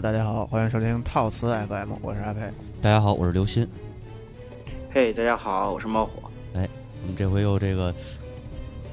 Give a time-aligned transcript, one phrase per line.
[0.00, 2.40] 大家好，欢迎收听套词 FM，我是阿佩。
[2.80, 3.68] 大家好，我是刘鑫。
[4.90, 6.12] 嘿，大家好，我是猫火。
[6.54, 6.66] 哎，
[7.02, 7.94] 我们这回又这个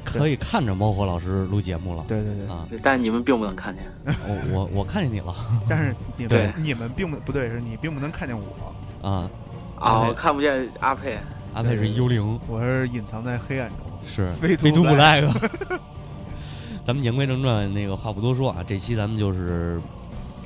[0.04, 2.04] 可以看着猫火老师录节目了。
[2.08, 3.84] 对对对啊，对但你们并不能看见。
[4.28, 5.34] 我我我看见你了
[5.70, 9.30] 但是你对们你们并不不对，是你并不能看见我，啊！
[9.80, 11.18] 啊，我看不见阿佩。
[11.54, 13.78] 阿佩是幽灵，我是隐藏在黑暗中。
[14.06, 15.80] 是非图非图不不来来个。
[16.86, 19.80] 咱们言归正传，那个话不多说啊，这期咱们就是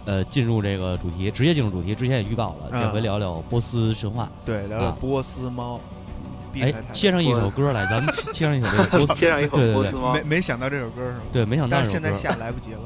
[0.05, 1.93] 呃进入这个主题，直接进入主题。
[1.95, 4.29] 之前也预告了，嗯这回聊聊波斯神话。
[4.45, 5.79] 对，聊聊啊波斯猫。
[6.51, 11.21] 避哎，切上一首歌来，咱们切切上一首这个波斯， 切上一口对对对波斯猫没，没想到这首歌是吗？
[11.31, 12.81] 对，没想到但现在下来不及了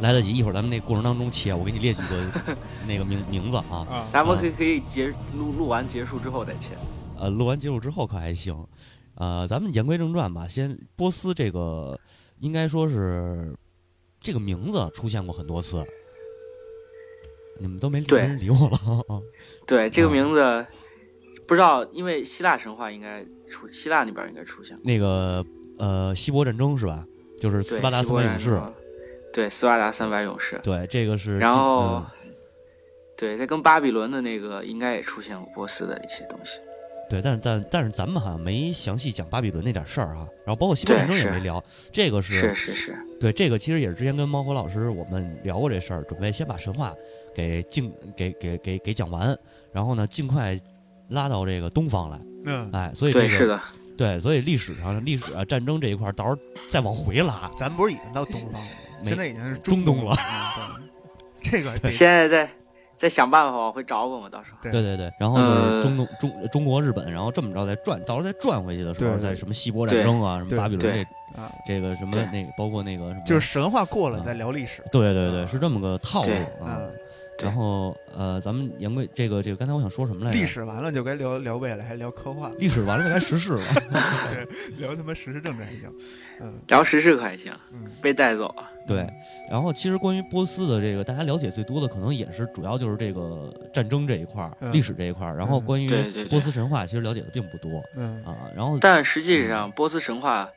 [0.00, 0.32] 来得及。
[0.32, 2.24] 一会儿咱们那过程当中切，我给你列几个
[2.88, 3.86] 那个名名字啊。
[3.88, 4.06] 啊。
[4.12, 6.70] 咱们可以可以结录录完结束之后再切。
[7.16, 8.56] 呃，录完结束之后可还行。
[9.14, 11.96] 呃，咱们言归正传吧，先波斯这个
[12.40, 13.56] 应该说是
[14.20, 15.84] 这个名字出现过很多次，
[17.58, 19.22] 你们都没没人理我了。
[19.66, 20.66] 对，这个啊名字
[21.46, 24.84] 不知道，因为希腊神话应该出，希腊那边应该出现过。
[24.84, 25.44] 那个
[25.78, 27.04] 呃，希伯战争是吧？
[27.40, 28.60] 就是，斯巴达三百勇士。
[29.32, 30.60] 对，斯巴达三百勇士。
[30.62, 31.38] 对，这个是。
[31.38, 32.34] 然后嗯，
[33.16, 36.58] 对，在跟巴比伦的那个应该也出现过波斯的一些东西。
[37.10, 46.94] 对，但是但但是咱们好像没详细讲巴比伦那点事儿啊，然后包括希伯战争也没聊，这个是是是，对，这个其实也是之前跟猫火老师我们聊过这事儿，准备先把神话
[47.34, 49.36] 给尽给给给给讲完，
[49.72, 50.58] 然后呢尽快
[51.08, 53.60] 拉到这个东方来，嗯，哎，所以这对，个是的，
[53.96, 56.38] 对，所以历史上历史啊战争这一块儿，到时候
[56.70, 58.66] 再往回拉，咱不是已经到东方了吗？
[59.02, 60.16] 现在已经是中东了。
[60.16, 60.84] 嗯对。
[61.44, 62.50] 这个得现在在
[62.96, 64.56] 在想办法往回找我们，到时候。
[64.62, 64.96] 对对对。
[64.96, 69.22] 对，然后就是呃中东中中国日本，然后这么着再转，到时候再转回去的时候，对。
[69.22, 71.06] 在什么希波战争啊，什么巴比伦
[71.36, 74.82] 这啊，这个什么那个包括那个什么，就是神话过了啊再聊历史。
[74.90, 76.38] 对对对，是这么个套路对。
[76.66, 76.80] 啊。
[77.42, 80.38] 然后呃，咱们言归这个这个，刚才我想说什么来着？
[80.38, 83.64] 历史完了就该聊聊未来，还聊科幻，历史完了就该时事了。
[84.78, 85.92] 聊他妈时事政治还行。
[86.40, 88.68] 嗯聊时事可还行，嗯，被带走了。
[88.86, 89.08] 对，
[89.50, 95.36] 然后其实关于波斯的这个，大家了解最多的可能也是主要就是这个战争这一块儿、嗯历史这一块儿。
[95.36, 95.88] 然后嗯关于
[96.28, 98.36] 波斯神话，其实了解的并不多嗯啊。
[98.54, 100.48] 然后但实际上，波斯神话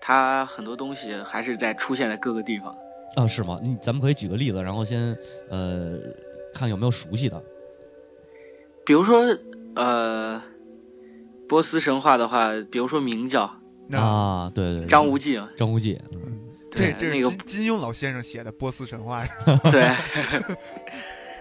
[0.00, 2.74] 它很多东西还是在出现在各个地方。
[3.16, 3.58] 啊，是吗？
[3.62, 5.16] 你咱们可以举个例子，然后先
[5.50, 5.98] 呃
[6.54, 7.42] 看有没有熟悉的。
[8.84, 9.22] 比如说，
[9.74, 10.40] 呃，
[11.48, 13.42] 波斯神话的话，比如说明教
[13.92, 16.00] 啊，对对对，张无忌，张无忌，
[16.70, 19.26] 对这这那个是金金庸老先生写的波斯神话，
[19.70, 19.90] 对，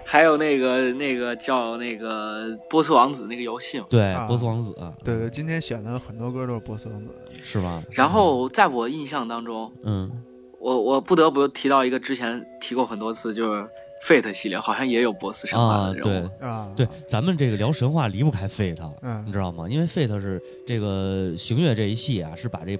[0.05, 3.85] 还有那个那个叫那个波斯王子那个游戏嘛。
[3.89, 4.73] 对啊波斯王子，
[5.03, 7.13] 对对，今天选的很多歌都是波斯王子。
[7.43, 7.83] 是吧？
[7.91, 10.11] 然后在我印象当中，嗯，
[10.59, 13.67] 我我不得不提到一个之前提过很多次，就是
[14.07, 16.29] Fate 系列好像也有波斯神话人对物。
[16.39, 19.67] 啊，对，咱们这个聊神话离不开 Fate，你嗯知道吗？
[19.69, 22.77] 因为 Fate 是这个行月这一系啊，是把这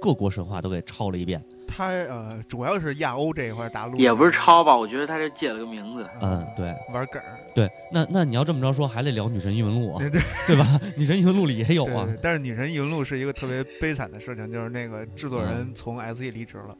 [0.00, 1.42] 各国神话都给抄了一遍。
[1.68, 6.08] 他呃，主要是亚欧这一块大陆，也不是抄吧，我觉得他是借了个名字。
[6.22, 10.80] 嗯，对玩梗儿，对，那那你要这么着说，还得聊女神异闻录啊，对对对吧？
[10.96, 12.18] 女神异闻录里也有啊对对。
[12.22, 16.76] 但是女神异闻录是一个特别悲惨的事情，就是那个制作嗯人从 SE 离职了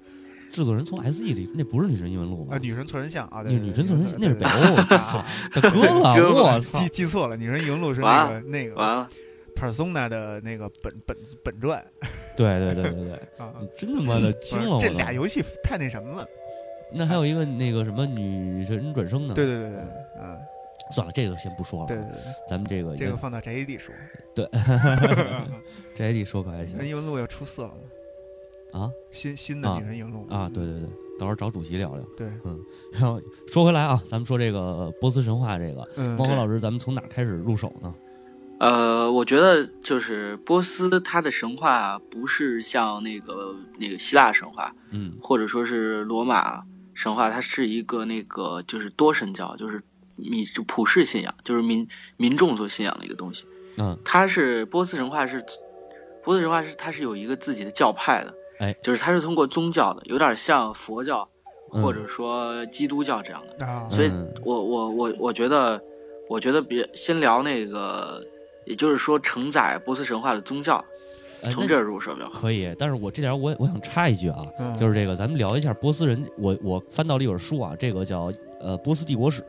[0.52, 5.24] 制作人从 SE 里，那不是女神异闻录啊，女神错人像啊，对女神错人像，那是北欧，我操，
[5.54, 6.88] 大哥了， 我操记！
[6.88, 9.08] 记错了，女神异闻录是那个那个完了
[9.54, 11.84] ，Persona 的那个本本本传
[12.36, 13.52] 对对对对对， 啊。
[13.60, 14.88] 你真他妈的惊了我这！
[14.90, 16.26] 俩游戏太那什么了，
[16.92, 19.34] 那还有一个那个什么女神转生呢？
[19.34, 19.78] 对，对对对，
[20.22, 20.38] 啊，
[20.94, 21.86] 算了，这个先不说了。
[21.86, 23.94] 对对对，咱们这个这个放到 JAD 说，
[24.34, 24.46] 对
[25.96, 27.74] JID 说可还行女神异闻录要出四了吗？
[28.80, 30.50] 啊新新的啊女神异闻录啊！
[30.52, 30.88] 对对对，
[31.18, 32.04] 到时候找主席聊聊。
[32.16, 32.60] 对，嗯
[32.92, 37.94] 然后说回来啊，咱们说这个波斯神话这个，嗯猫，火老师，咱们从哪开始入手呢？
[38.58, 46.62] 呃，我觉得就是波斯它的神话不是像那个那个希腊神话，嗯或者说是罗马
[46.94, 49.82] 神话，它是一个那个就是多神教，就是
[50.14, 51.86] 民就普世信仰，就是民
[52.16, 53.46] 民众所信仰的一个东西。
[53.76, 55.44] 嗯它是波斯神话是
[56.24, 61.28] 波斯神话是它是有一个自己的教派的，哎，就是它是通过宗教的，有点像佛教
[61.72, 63.66] 嗯或者说基督教这样的。
[63.66, 65.80] 啊，所以嗯我我我我觉得，
[66.28, 68.22] 我觉得别先聊那个，
[68.64, 70.82] 也就是说承载波斯神话的宗教，
[71.42, 72.40] 哎从这儿入手比较好。
[72.40, 76.24] 可以，但是我这点我我想插一句啊，嗯就是这个，咱们聊一下波斯人。
[76.38, 79.42] 我我翻到了一本书啊，这个叫呃《波斯帝国史》，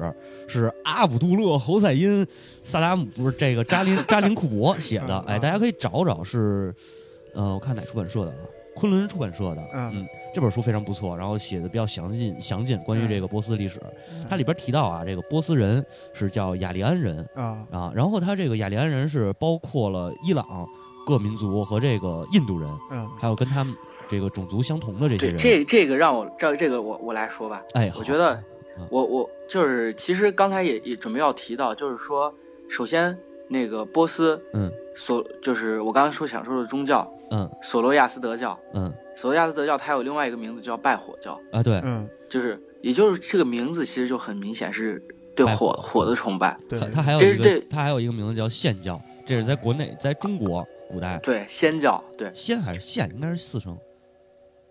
[0.47, 2.27] 是阿卜杜勒侯赛因
[2.63, 5.17] 萨达姆不是这个扎林扎林库伯写的。
[5.27, 6.75] 哎，大家可以找找是，
[7.33, 8.37] 呃，我看哪出版社的啊？
[8.77, 10.07] 昆仑出版社的，嗯。
[10.33, 13.81] 这本书非常不错，然后写的比较详尽详尽关于这个波斯历史。
[14.29, 15.83] 它里边提到啊，这个波斯人
[16.13, 20.45] 是叫雅利安人啊啊，然后他这个雅利安人是包括了伊朗
[21.07, 23.09] 各民族和这个印度人，嗯。
[23.17, 23.73] 还有跟他们
[24.07, 25.37] 这个种族相同的这些对，人。
[25.39, 27.63] 这这个让我这这个我我来说吧。
[27.73, 28.35] 哎，我觉得
[28.77, 28.87] 嗯。
[28.91, 32.31] 我我就是其实刚才也也准备要提到，就是说，
[32.69, 34.71] 首先那个波斯，嗯。
[34.95, 37.49] 所就是我刚刚说想说的宗教嗯。
[37.61, 38.91] 索罗亚斯德教，嗯。
[39.15, 45.01] 索罗亚斯德教它有另外一个名字叫拜火教，啊，对，嗯，就是也就是这个名字其实就很明显是
[45.35, 53.75] 对火火火的崇拜，对它，还有一个这是这他还有一个名字叫宪教，这是在国内，在中国古代对仙教，对，仙还是宪，应该是四声。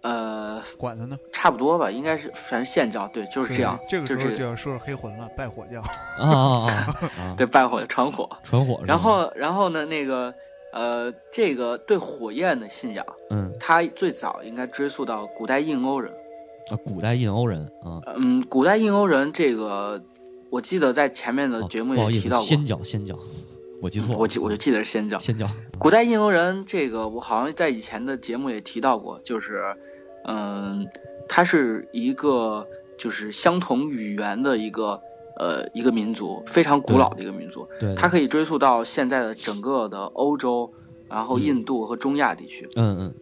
[0.08, 5.81] 呃，管他呢，差不多吧，应该是反正现教，对，就是这样，这个时候就这个就要说说黑魂了，拜火教。
[5.81, 7.35] 啊啊啊啊！
[7.37, 8.81] 对拜火传火，传火。
[8.87, 10.32] 然后然后呢那个
[10.73, 13.05] 呃这个对火焰的信仰。
[13.31, 16.12] 嗯它最早应该追溯到古代印欧人。
[16.70, 20.00] 啊，古代印欧人啊，嗯，古代印欧人这个，
[20.50, 22.47] 我记得在前面的哦节目也提到过。
[22.47, 23.19] 仙教仙教，
[23.82, 25.19] 我记错了，我记我就记得是仙教。
[25.19, 25.49] 仙教。
[25.79, 29.62] 古代印欧人这个，我好像在以前的节目也提到过，就是，
[30.26, 30.87] 嗯，
[31.28, 32.67] 它是一个
[32.99, 35.00] 就是相同语言的一个
[35.38, 40.73] 呃一个民族，非常古老的一个民族，对，它可以追溯到现在的整个的欧洲，
[41.08, 42.69] 然后印度和中亚地区。
[42.76, 43.14] 嗯嗯。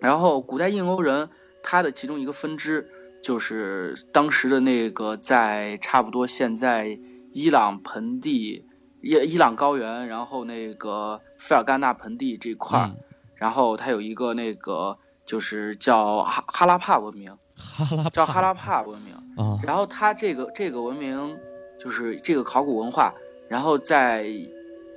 [0.00, 1.28] 然后古代印欧人，
[1.62, 2.86] 它的其中一个分支
[3.22, 6.98] 就是当时的那个在差不多现在
[7.32, 8.64] 伊朗盆地、
[9.00, 12.96] 伊伊朗高原，然后那个费尔干纳盆地这块儿，嗯
[13.36, 19.12] 然后它有一个那个就是叫哈哈拉帕文明， 哈拉叫哈拉帕文明。
[19.36, 19.58] 啊。
[19.62, 21.36] 然后它这个这个文明
[21.78, 23.12] 就是这个考古文化，
[23.48, 24.30] 然后在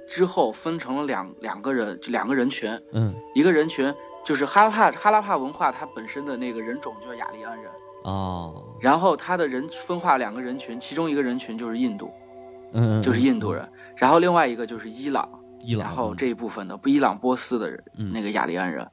[0.07, 3.13] 之后分成了两两个人，就两个人群，嗯。
[3.35, 3.93] 一个人群
[4.25, 7.71] 就是哈拉帕哈拉帕文化，它本身的那个人种就是雅利安人，
[8.03, 8.63] 哦。
[8.79, 12.11] 然后它的人分化两个人群，其中一个人群就是印度，
[12.73, 13.67] 嗯，就是印度人，
[13.97, 15.27] 然后另外一个就是伊朗，
[15.61, 18.11] 伊朗，然后这一部分的不伊朗波斯的人，嗯。
[18.11, 18.87] 那个雅利安人，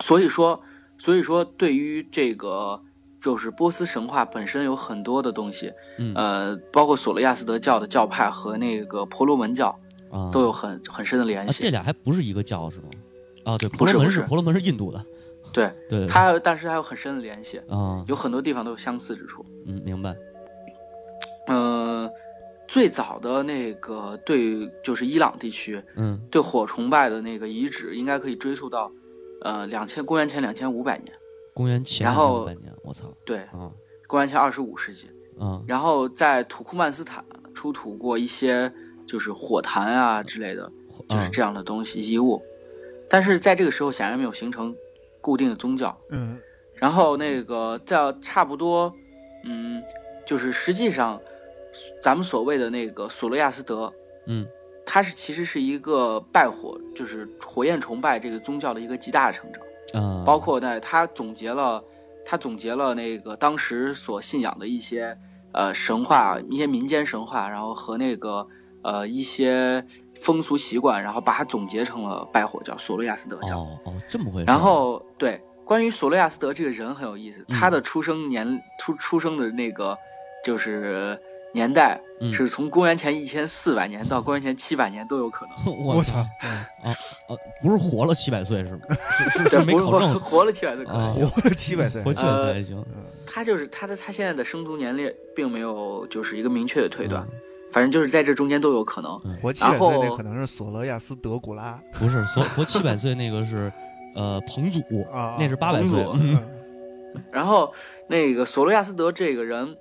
[0.00, 0.60] 所以说，
[0.98, 2.80] 所以说对于这个
[3.20, 9.68] 就是波斯神话本身有很多的东西，嗯呃，包括索罗亚斯德教的教派和那个婆罗门教
[10.10, 11.70] 啊都有很很深的联啊，这。
[11.70, 12.84] 俩还不是一个教是吗？
[13.44, 15.04] 啊，对，不婆罗门是不是是婆罗门是印度的，
[15.52, 19.44] 对，对对，它但是它有很深的联系，啊，有很多地方都有相似之处。
[19.66, 20.14] 嗯，明白，
[21.48, 22.10] 嗯、
[22.66, 28.90] 最早的那个对就是伊朗地区嗯对火崇拜的那个遗址，应该可以追溯到，
[29.42, 31.12] 呃，两千公元前两千五百年，
[31.54, 33.70] 公元前然后两百年，我操对，啊
[34.06, 35.08] 公元前二十五世纪。
[35.38, 37.22] 嗯然后在土库曼斯坦
[37.52, 38.72] 出土过一些
[39.06, 40.70] 就是火坛啊之类的，
[41.08, 42.42] 就是这样的东西遗物，
[43.08, 44.74] 但是在这个时候显然没有形成
[45.20, 45.94] 固定的宗教。
[46.10, 46.38] 嗯
[46.74, 48.92] 然后那个在差不多，
[49.44, 49.82] 嗯，
[50.26, 51.20] 就是实际上，
[52.02, 53.92] 咱们所谓的那个索罗亚斯德，
[54.26, 54.46] 嗯
[54.86, 59.62] 它是其实是一个拜火，就是火焰崇拜这个宗教的一个极大的成长，
[59.94, 61.82] 嗯，包括呢，他总结了，
[62.24, 65.18] 他总结了那个当时所信仰的一些
[65.52, 68.46] 呃神话，一些民间神话，然后和那个
[68.82, 69.84] 呃一些
[70.20, 73.58] 风俗习惯，然后把它总结成了拜火教，索罗亚斯德教。
[73.58, 79.98] 哦哦这么回事，然后对，关于索罗亚斯德这个人很有意思，嗯他的出生年出出生的那个
[80.44, 81.20] 就是
[81.56, 82.32] 年代嗯。
[82.32, 85.54] 是从公元前一千四百年到公元前七百年都有可能。
[85.74, 86.28] 我我操，啊
[86.84, 86.94] 啊，
[87.62, 88.80] 不是活了七百岁是吗？
[89.32, 91.14] 是 是，是没不是活考证活了七百岁可能啊。
[91.28, 92.84] 活了七百岁，活七百岁还行，
[93.26, 97.40] 他就是他的他现在的生卒年龄并没有就是一个明确的推断，嗯。
[97.72, 99.18] 反正就是在这中间都有可能。
[99.42, 101.78] 活七百岁然后那可能是索罗亚斯德古拉。
[101.98, 103.70] 不是活活七百岁那个是
[104.14, 104.80] 呃彭祖，
[105.12, 106.06] 啊，那是八百岁。
[107.32, 107.72] 然后
[108.08, 109.76] 那个索罗亚斯德这个人，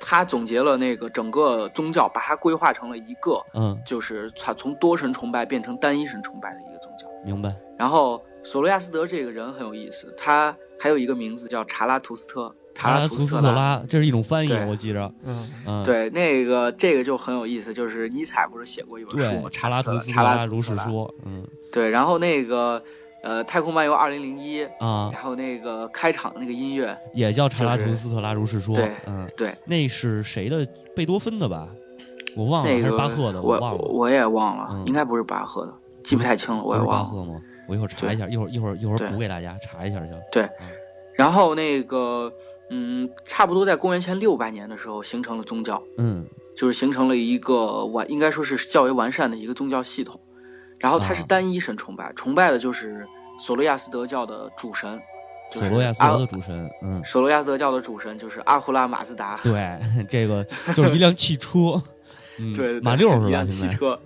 [0.00, 7.06] 他总结了那个整个宗教，把它规划成了一个嗯，就是从从多神崇拜变成单一神崇拜的一个宗教。
[7.24, 15.50] 明白，然后索罗亚斯德这个人很有意思，他还有一个名字叫查拉图斯特，查拉图斯特特拉，这是一种翻译，我记着，嗯。
[15.66, 21.46] 嗯，对，那个这个就很有意思，就是尼采不是写过一本书对吗？，查拉图斯特查拉拉如图斯特拉是说，嗯。
[21.72, 22.80] 对，然后那个
[23.24, 30.66] 呃，《太空漫游二零零一》，啊，然后那个开场那个音乐，也叫查拉图斯特拉如是说对，嗯，对，那是谁的？
[30.94, 31.66] 贝多芬的吧？
[32.36, 33.40] 我忘了，还那个是巴赫的？
[33.40, 37.04] 我忘了，我也忘了，嗯应该不是巴赫的，记不太清了，我也忘了。
[37.06, 37.40] 赫吗？
[37.66, 40.12] 我一会儿查一下，一会儿一会儿一会儿补给大家查一下去。
[41.16, 42.30] 然后那个
[42.68, 50.20] 嗯，差不多在公元前六百年的时候形成了宗教，嗯就是形成了一个完，应该说是较为完善的一个宗教系统。
[50.84, 55.00] 然后他是啊单一神崇拜，崇拜的就是索罗亚斯德教的主神，
[55.50, 60.44] 就是索罗亚斯阿德的主神，嗯，索罗亚斯德教的主神就是阿胡拉马自达，对， 这个
[60.76, 61.82] 就是一辆汽车，
[62.38, 63.26] 嗯，对马六是吧？
[63.28, 63.98] 一辆，汽车。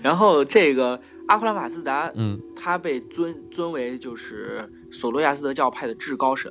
[0.00, 6.50] 然后这个阿胡拉马自达，嗯他被尊尊为就是索罗亚斯德教派的至高神，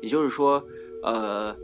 [0.00, 0.64] 也就是说，
[1.02, 1.54] 呃，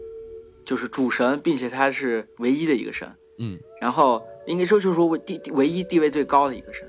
[0.66, 3.10] 就是主神，并且他是唯一的一个神。
[3.38, 6.87] 嗯，然后应该说就是说为地地唯一地位最高的一个神。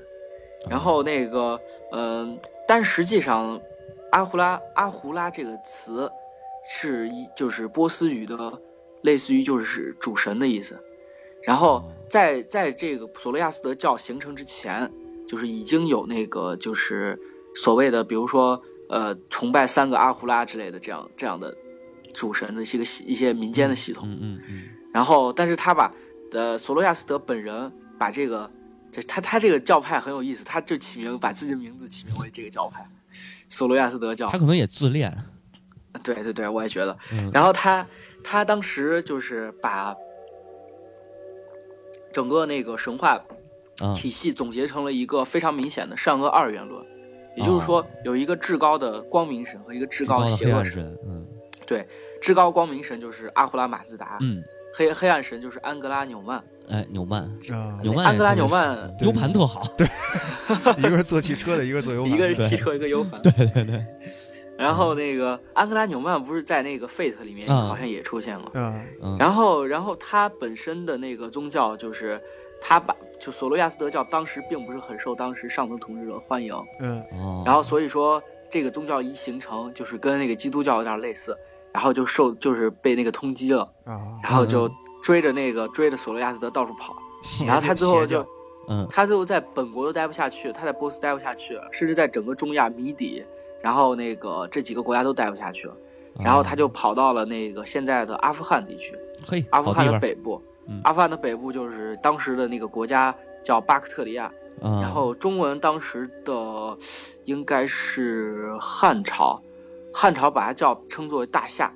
[0.68, 1.58] 然后那个，
[1.92, 2.38] 嗯、
[2.68, 3.58] 但实际上，
[4.12, 6.10] 阿胡拉阿胡拉这个词
[6.70, 8.60] 是一就是波斯语的，
[9.02, 10.78] 类似于就是主神的意思。
[11.42, 14.90] 然后在在这个索罗亚斯德教形成之前，
[15.26, 17.18] 就是已经有那个就是
[17.54, 21.56] 所谓的，比如说呃崇拜三个阿胡拉之类的这样这样的
[22.12, 24.06] 主神的一些个一些民间的系统。
[24.06, 24.62] 嗯嗯嗯，
[24.92, 25.90] 然后，但是他把
[26.32, 28.50] 呃索罗亚斯德本人把这个，
[28.92, 32.88] 这他他这个教派很有意思，他就起名把自己的名字起名为这个教派，
[33.48, 34.38] 索罗亚斯德教他。
[34.38, 35.16] 可能也自恋，
[36.02, 36.96] 对对对，我也觉得。
[37.12, 37.86] 嗯然后他
[38.22, 39.94] 他当时就是把
[42.12, 43.20] 整个那个神话
[43.80, 46.84] 啊，体系总结成了一个非常明显的善恶二元论，
[47.36, 50.96] 也就是说有一个至高的光明神和一个至高的邪恶神。
[51.06, 51.26] 嗯
[52.20, 54.42] 至高光明神就是阿胡拉马自达，嗯，
[54.80, 56.42] 黑黑暗神就是安格拉纽曼。
[56.70, 59.86] 哎，纽曼，啊，纽曼安格拉纽曼 U 盘特好，对
[60.78, 63.20] 一个是做汽车的，一个是做 U 盘一个是汽车，一个 U 盘。
[63.22, 63.84] 对对对，
[64.56, 68.58] 然后那个安格拉纽曼不是在那个 Fate 里面嗯好像也出现过。
[68.58, 72.18] 啊，嗯，然后，然后他本身的那个宗教就是
[72.60, 81.36] 他把就索罗亚斯德教当时并不是很受当时上层统治者欢迎，嗯哦，然后所以说这个宗教一形成就是跟那个基督教有点类似，
[81.72, 84.70] 然后就受就是被那个通缉了，啊，然后就
[85.02, 86.94] 追着那个追着索罗亚斯德到处跑，
[87.46, 88.26] 然后他最后就
[88.68, 93.24] 嗯他最后在本国都待不下去，他在波斯待不下去，甚至在整个中亚、米底，
[93.62, 95.74] 然后那个这几个国家都待不下去了，
[96.18, 98.94] 然后他就跑到了那个现在的阿富汗地区，
[99.26, 106.76] 嘿，阿富汗的北部嗯，阿富汗的北部就是当时的那个国家叫巴克特利亚，嗯，然后中文当时的
[107.24, 109.40] 应该是汉朝，
[109.92, 111.72] 汉朝把它叫称作为大夏，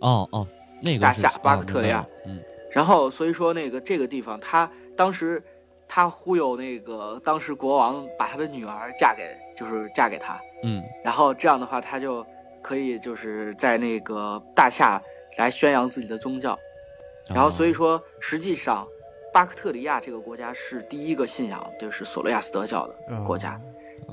[0.00, 0.46] 哦哦，
[0.82, 2.40] 那个大夏啊巴克特利亚，嗯。
[2.70, 5.42] 然后所以说那个这个地方，他当时
[5.88, 10.82] 他忽悠那个当时国王把他的女儿嫁给就是嫁给他，嗯。
[11.04, 12.24] 然后这样的话他就
[12.62, 15.00] 可以就是在那个大夏
[15.38, 16.58] 来宣扬自己的宗教，
[17.30, 18.86] 嗯，然后所以说说实际上
[19.32, 23.58] 巴克特利亚这个国家是第一个信仰就是索罗亚斯德教的嗯国家，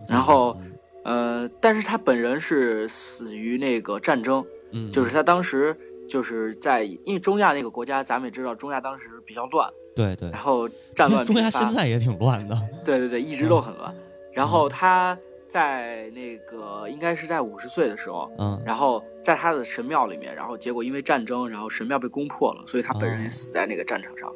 [0.08, 0.56] 然后
[1.04, 5.76] 呃，但是他本人是死于那个战争，嗯，就是他当时
[6.08, 10.30] 就是在因为中亚那个国家，咱们也知道中亚当时比较乱，对对。
[10.32, 13.94] 然，后战乱 中亚现在也挺乱的，对对对，一直都很乱。
[14.32, 15.18] 然后他
[15.48, 18.62] 在那个应该是在五十岁的时候，嗯。
[18.66, 23.30] 然后在他的神庙里面，然后结果因为战争，然后神庙被攻破了，所以他本人也哦。
[23.30, 24.30] 死在那个战场上。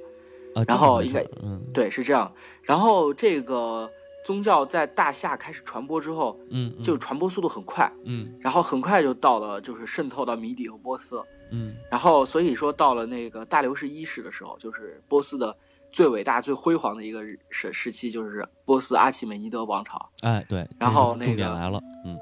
[0.53, 1.59] 啊，然后应该嗯。
[1.73, 2.31] 对，是这样。
[2.61, 3.89] 然后这个
[4.27, 11.23] 宗教在大夏开始传播之后，嗯嗯就传播速度很快，嗯然后很快就到了就是渗透到米底和波斯。
[11.49, 15.55] 嗯然后所以说到了那个大流士一世的时候，就是波斯的
[15.93, 20.09] 最伟大、最辉煌的一个时时期，就是波斯阿契美尼德王朝。
[20.23, 22.17] 哎对，然后这个重点那个来了，嗯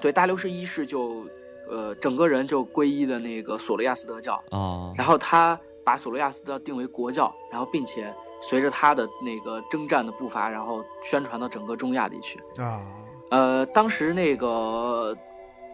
[0.00, 1.26] 对，大流士一世就
[1.70, 8.10] 呃整个人就皈依的那个索罗亚斯德教，啊，然后他把索罗亚斯德教定为国教，然后并且
[8.46, 12.38] 随着他的那个征战的步伐，然后宣传到整个中亚地区。
[12.58, 12.86] 啊，
[13.30, 15.16] 呃，当时那个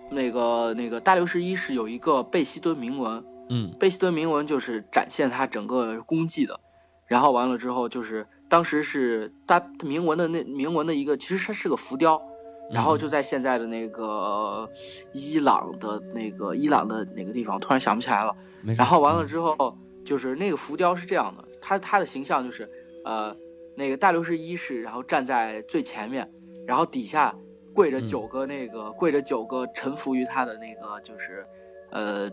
[0.08, 3.74] 那个那个大流士一世有一个贝希敦铭文，嗯。
[3.78, 6.60] 贝希敦铭文就是展现他整个功绩的，
[7.06, 12.22] 然后完了之后就是当时是大铭文的那铭文的一个，其实它是个浮雕，
[12.70, 14.68] 然后就在现在的那个
[15.12, 18.34] 伊朗的那个伊朗的哪个地方，突然想不起来了。
[18.76, 19.26] 然后完了嗯。
[19.26, 22.68] 之后，就是那个浮雕是这样的，他他的形象就是
[23.04, 23.36] 呃
[23.76, 26.28] 那个大流士一世，然后站在最前面，
[26.66, 27.34] 然后底下
[27.74, 28.08] 跪着嗯。
[28.08, 31.46] 九个那个、跪着九个臣服于他的那个就是
[31.90, 32.30] 呃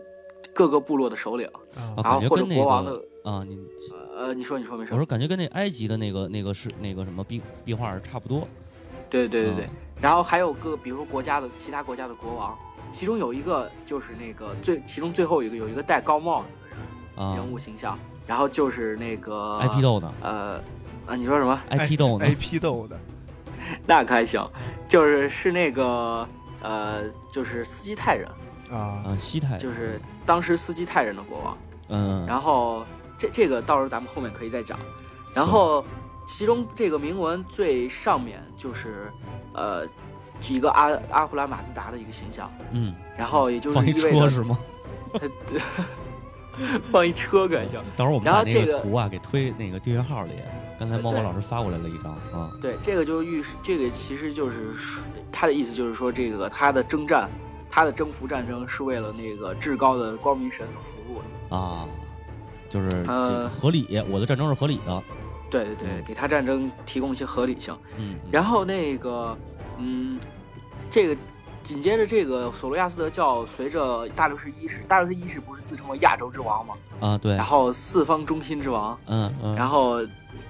[0.52, 1.48] 各个部落的首领，
[2.02, 3.58] 然后或者国王的个啊，你
[4.16, 8.46] 呃你说你说没事我，说感觉跟那埃及的那个那个是那个什么壁壁画差不多，
[9.08, 9.70] 对对对对，嗯
[10.00, 12.56] 然后还有个比如说国家的其他国家的国王，
[12.92, 20.60] 其中有一个就是那个最其中最后一个有一个戴高帽子的人、啊人物形象，然后就是那个，IP 豆的呃
[21.06, 22.96] 啊你说什么？，IP 豆的，，IP 豆的
[23.86, 24.46] 那可还行，
[24.86, 26.28] 就是是那个
[26.62, 28.28] 呃，就是斯基泰人，
[28.70, 31.58] 啊，啊，西泰，就是当时斯基泰人的国王。
[31.88, 32.84] 嗯，然后
[33.16, 34.78] 这这个到时候咱们后面可以再讲。
[35.34, 35.84] 然后
[36.26, 39.10] 其中这个铭文最上面就是
[39.54, 39.86] 呃，
[40.48, 44.58] 一个阿阿胡兰马自达的一个形象，嗯，然后也就是一意味着车是吗？
[46.90, 47.82] 放一车感觉。
[47.96, 50.32] 到时候我们然把那个个图啊给推那个订阅号里。
[50.78, 57.28] 刚才猫猫老师发过来了一张啊，对，这个就预示，这个其实就是说他的意思就是说，这个他的征战，
[57.68, 61.56] 他的征服战争是为了那个至高的光明神所服务的。
[61.56, 61.88] 啊，
[62.68, 65.02] 就是这个呃合理，我的战争是合理的。
[65.50, 67.76] 对对对，给他战争提供一些合理性。
[67.96, 69.36] 嗯，然后那个，
[69.78, 70.16] 嗯，
[70.88, 71.16] 这个
[71.68, 76.74] 紧接着这个索罗亚斯德教随着大流士一世，大流士一世不是自称为亚洲之王吗？
[76.98, 77.36] 啊，对。
[77.36, 80.02] 然，后四方中心之王，嗯嗯，然后，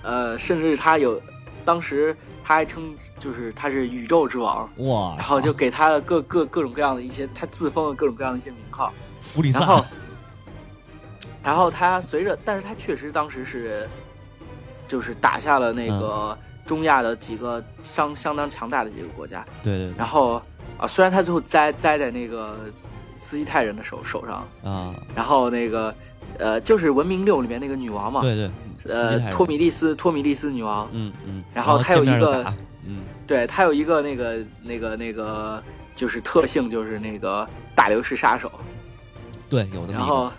[0.02, 1.20] 呃，甚至他有，
[1.64, 9.58] 当时他还称就是他是宇宙之王，哇，然后就给他了各各各种各样的一些他自封的各种各样的一些名号，弗里萨。
[9.58, 9.84] 然，后，
[11.42, 13.88] 然后他随着，但是他确实当时是，
[14.86, 19.92] 就是打下了那个中亚的几个相相当强大的几个国家，对对。
[19.98, 20.40] 然后
[20.78, 22.56] 啊，虽然他最后栽栽在那个
[23.16, 25.94] 斯基泰人的手手上，对啊，然后那个
[26.38, 28.50] 呃，就是文明六里面那个女王嘛，对对，
[28.90, 32.44] 呃，托米利斯托米利斯女王，嗯嗯，然后他有一个
[32.86, 33.02] 嗯。
[33.26, 35.62] 对他有一个那个那个那个
[35.94, 38.50] 就是特性，就是那个大流士杀手。
[39.50, 40.32] 对，有的然后，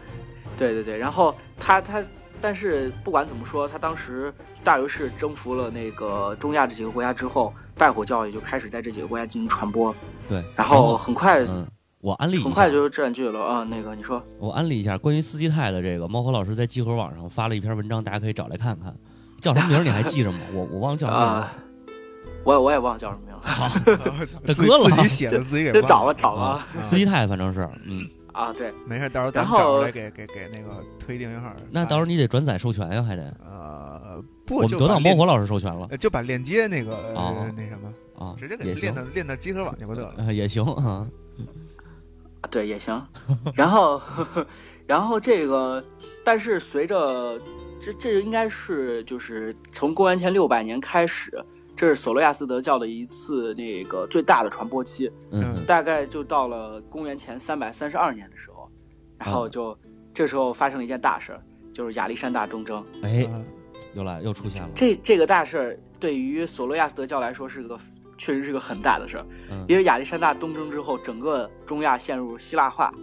[0.57, 2.03] 对对对，然后他他，
[2.41, 9.95] 但是不管怎么说，他当时大流士征服了那个中亚这几个国家之后，拜火教也就开始在这几个国家进行传播，
[10.27, 11.65] 对，然后很快、嗯，
[12.01, 12.43] 我安利一下。
[12.43, 13.39] 很快就占据了。
[13.39, 14.21] 啊、那个你说。
[14.37, 18.93] 我安利一下关于斯基泰的这个，猫和老师在集合网上发了一篇文章，大家可以找来看看。
[19.39, 19.83] 叫什么名儿？
[19.83, 20.39] 你还记着吗？
[20.53, 21.49] 我我忘了叫什么
[22.43, 24.89] 我我也忘了叫什么名字， 大自己哥了。
[24.89, 26.41] 自己写的，自己给找吧找吧。
[26.41, 31.49] 啊斯基泰反正是，嗯，啊，对，没事，到时候咱们然后找出来给给给那个推订阅号。
[31.71, 33.23] 那到时候你得转载授权呀，还得。
[33.45, 33.88] 呃
[34.45, 37.93] 不，我们就得到猫火老师授权了呃就把链接那个哦呃那什么，
[38.25, 40.13] 啊，直接给也行链到，练到集合网去不得了。
[40.17, 41.07] 呃也行啊。
[42.49, 43.05] 对，也行。
[43.53, 44.01] 然后，
[44.87, 45.83] 然后这个，
[46.23, 47.37] 但是随着
[47.81, 51.31] 这这应该是就是从公元前六百年开始，
[51.75, 58.71] 这是索罗亚斯德教的一次那个最大的传播期，嗯大概就到了公元前三百三十二年的时候，
[59.17, 59.77] 然后就、
[60.13, 61.41] 这时候发生了一件大事儿，
[61.73, 62.81] 就是亚历山大东征。
[63.03, 63.43] 哎，啊
[63.93, 64.69] 又来又出现了。
[64.75, 67.79] 这这个大事儿对于索罗亚斯德教来说是个
[68.17, 72.93] 确实是个很大的事儿，嗯因为亚历山大东征之后，整个中亚陷入希腊化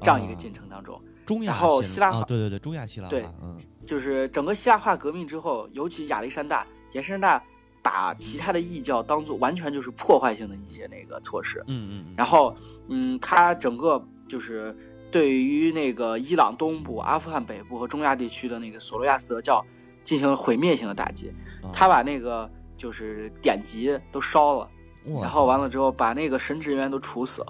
[0.00, 1.00] 这样一个进程当中。
[1.24, 7.42] 中亚然后希希腊化啊，对对对，中亚希腊化，对嗯就是整个希腊化革命之后，尤其亚历山大，亚历山大
[7.82, 12.54] 把其他的异教当做完全就是破坏性的一些那个措施，嗯嗯嗯，然后
[12.88, 14.76] 嗯，他整个就是
[15.10, 19.64] 对于那个伊朗东部、阿富汗北部和中亚地区的那个索罗亚斯德教
[20.04, 21.72] 进行了毁灭性的打击，啊。
[21.72, 24.68] 他把那个就是典籍都烧了，
[25.20, 27.44] 然后完了之后把那个神职人员都处死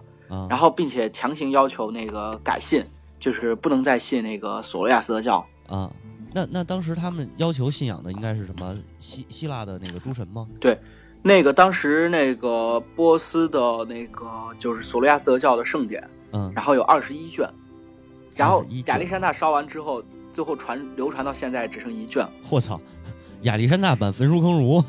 [0.48, 2.82] 然后并且强行要求那个改信，
[3.18, 5.44] 就是不能再信那个索罗亚斯德教。
[5.68, 5.90] 啊，
[6.32, 8.76] 那那当时他们要求信仰的应该是什么？
[8.98, 10.46] 希希腊的那个诸神吗？
[10.58, 10.76] 对
[11.22, 16.50] 那个当时那个波斯的那个就是索罗亚斯德教的圣典，嗯。
[16.54, 17.48] 然后有二十一卷，
[18.34, 20.02] 然后亚历山大烧完之后，
[20.34, 22.28] 最后传流传到现在只剩一卷。
[22.50, 22.78] 我操，
[23.42, 24.84] 亚历山大版焚书坑儒，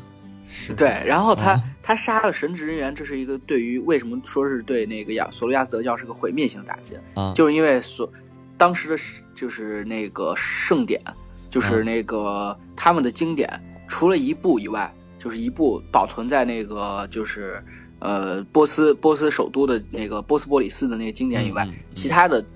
[0.46, 0.74] 是。
[0.74, 1.62] 对，然后他、啊。
[1.86, 8.12] 他杀了神职人员，这是一个对于为什么说是对那个亚索罗亚斯德教是个毁灭性的打击，啊，就是因为所
[8.58, 8.98] 当时的
[9.36, 11.00] 就是那个圣典，
[11.48, 13.48] 就是嗯那个他们的经典，
[13.86, 17.62] 除了一部以外，就是一部保存在那个就是
[18.00, 21.70] 呃波斯波斯首都的那个波斯波里斯的那个经典以外，嗯嗯。
[21.70, 22.46] 嗯其他的是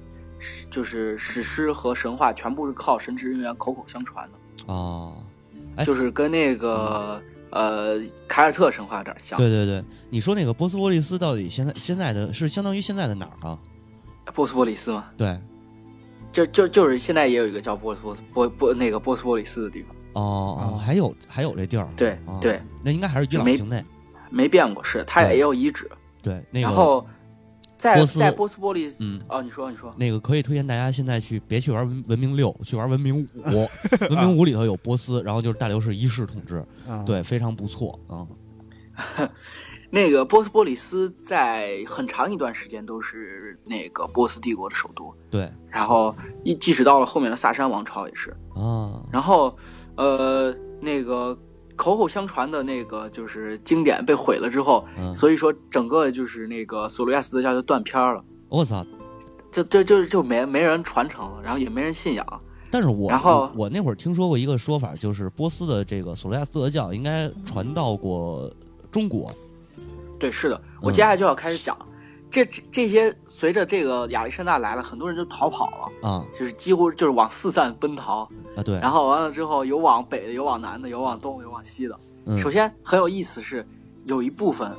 [0.70, 5.16] 就是史诗和神话全部是靠神职人员口口相传的，哦，
[5.76, 9.36] 哎就是跟那个呃凯尔特神话有点像。
[9.38, 13.58] 对对对，你说那个波斯波利斯到底现在现在的是相当于现在的哪儿啊？
[14.32, 15.40] 波斯波利斯吗，对，
[16.30, 23.84] 就就就是现在也有一个叫波斯波斯波波那个波斯波利斯的地方，哦哦，啊还有还有这地儿，对哦对，那应该还是伊朗境内，
[24.30, 25.90] 没变过，是它也有遗址。
[26.22, 27.04] 对，那个然后
[27.80, 29.18] 在波斯在波斯波利斯，嗯。
[29.28, 33.68] 哦，你说你说，那个可以推荐大家现在去，别去玩文文明六，去玩文明五。
[34.10, 38.26] 文明五里头有波斯，然后就是大流士一世统治，啊对，非常不错啊。
[39.92, 46.14] 那个波斯波利斯在很长一段时间都是那个波斯帝国的首都，对然后
[46.44, 49.56] 一即使到了后面的萨珊王朝也是，啊，然后
[49.96, 51.36] 呃那个
[51.80, 58.86] 口口相传的那个就是经典被毁了之后，嗯，所以说整个就是那个索罗亚斯德教就断片儿了，我操！
[59.50, 62.42] 就就就就没没人传承了，然后也没人信仰。
[62.70, 68.52] 但是我然后我我那会儿听说过一个说法，就是波斯的这个索罗亚斯德教应该传到过
[68.90, 69.34] 中国，
[70.18, 71.84] 对，是的，我嗯接下来就要开始讲，这
[72.30, 76.24] 这这些随着这个亚历山大来了，很多人就逃跑了，啊。
[76.38, 81.98] 就是几乎就是往四散奔逃，啊对，然后完了之后有往北的，有往南的，有往东的，有往西的。
[82.26, 82.40] 嗯。
[82.40, 83.66] 首先很有意思是，
[84.04, 84.70] 有一部分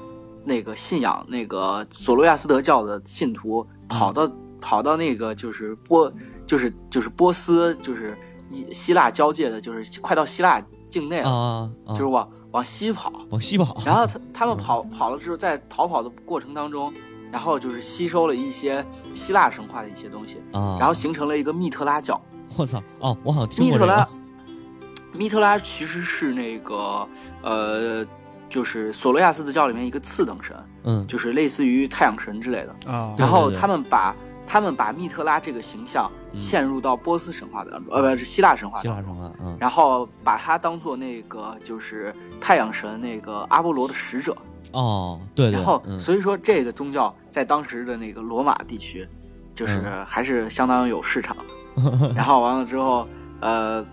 [0.43, 6.11] 那个信仰那个索罗亚斯德教的信徒跑到、跑到那个就是波
[6.45, 8.17] 就是就是波斯就是
[8.49, 11.91] 希希腊交界的，就是快到希腊境内啊了，啊啊。
[11.91, 13.11] 就是往往西跑。
[13.29, 16.93] 往西跑，然后他他们跑跑了之后，在逃跑的过程当中，
[17.31, 22.19] 然后就是吸收了一些希腊神话的一些东西，啊，然后形成了一个密特拉教。
[22.57, 27.07] 我操哦，我好像听密特拉过这个，，密特拉其实是那个
[27.41, 28.05] 呃，
[28.49, 32.91] 就是索罗亚斯的教里面一个次等神，嗯就是类似于太阳神之类的。
[32.91, 34.13] 啊，对然后他们把
[34.45, 44.35] 他们把密特拉这个形象嗯嵌入到波斯神话当中，呃，不是希腊神话希当中，腊神话，嗯然后把它当做那个就是太阳神那个阿波罗的使者。
[44.71, 49.07] 哦对对，然后，嗯所以说这个宗教在当时的那个罗马地区，
[49.53, 51.35] 就是嗯还是相当有市场。
[52.15, 53.07] 然后完了之后，
[53.39, 53.85] 呃，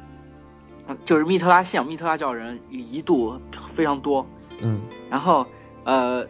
[1.05, 4.27] 就是密特拉信仰密特拉教人一度非常多。
[4.61, 5.47] 嗯然后，
[5.85, 6.27] 呃，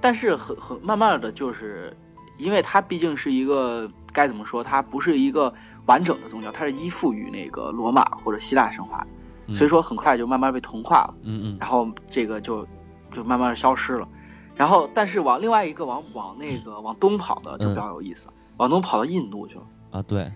[0.00, 1.96] 但是很很慢慢的就是，
[2.36, 5.52] 因为它毕竟是一个该怎么说，它不是一个
[5.86, 9.06] 完整的宗教，它是依附于那个罗马或者希腊神话，
[9.46, 11.14] 嗯所以说很快就慢慢被同化了。
[11.22, 12.66] 嗯嗯然后这个就
[13.14, 14.06] 就慢慢的消失了。
[14.54, 19.62] 然后，但是往另外一个往往那个往东跑的就比较有意思，往东跑到印度去了。
[19.90, 20.30] 啊对，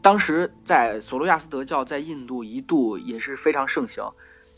[0.00, 4.04] 当时在索罗亚斯德教在印度一度也是非常盛行。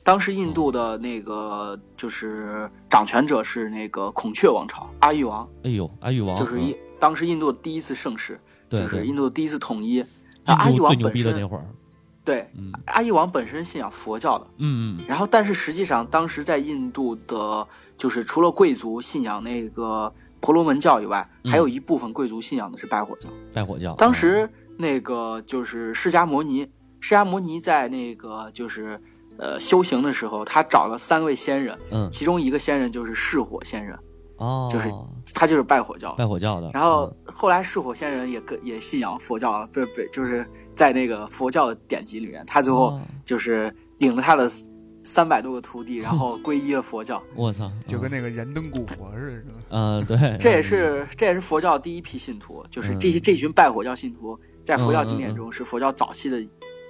[0.05, 9.99] 当时印度的那个就是掌权者是那个孔雀王朝阿育王，哎呦阿育王嗯就是一当时印度的第一次盛世，就是印度的第一次统一。
[10.45, 11.65] 然后阿育王最牛逼的那会儿，
[12.25, 12.73] 对嗯。
[12.87, 15.05] 阿育王本身信仰佛教的，嗯嗯。
[15.07, 21.51] 然后，但是实际上，当时在印度的，就是除了贵族信仰那个婆罗门教以外，嗯。
[21.51, 23.29] 还有一部分贵族信仰的是拜火教。
[23.53, 26.67] 拜火教，当时那个就是释迦摩尼，
[27.01, 29.01] 释迦摩尼在那个就是
[29.39, 32.09] 呃修行的时候，他找了三位仙人，嗯。
[32.11, 33.99] 其中一个仙人就是释火仙人，
[34.37, 34.69] 哦。
[34.71, 34.89] 就是
[35.35, 36.13] 他就是拜火教。
[36.15, 40.49] 拜火教的，然后后来释火仙人也跟也信仰佛教，不不就是
[40.83, 44.51] 在那个佛教的典籍里面，他最后哦就是领了他的
[45.05, 47.23] 三百多个徒弟，然后 皈依了佛教。
[47.37, 49.55] 我操，就跟嗯那个燃灯古佛似的，是吧？
[49.69, 56.45] 呃对，这也是这也是佛教第一批信徒，就是这些嗯这群拜火教信徒，在佛教嗯嗯嗯经典中是佛教早期的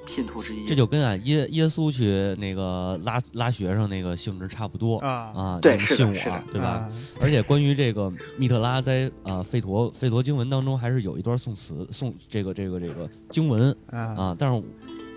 [0.06, 0.66] 信徒之一。
[0.66, 6.66] 这就跟啊耶耶稣去那个拉拉学生那个性质差不多啊，啊，对你信我是的是的对吧？
[6.68, 6.92] 啊？
[7.20, 14.62] 而且关于这个密特拉在呃费陀费陀经文当中，还是有一段宋词宋这个这个这个经文啊啊，但是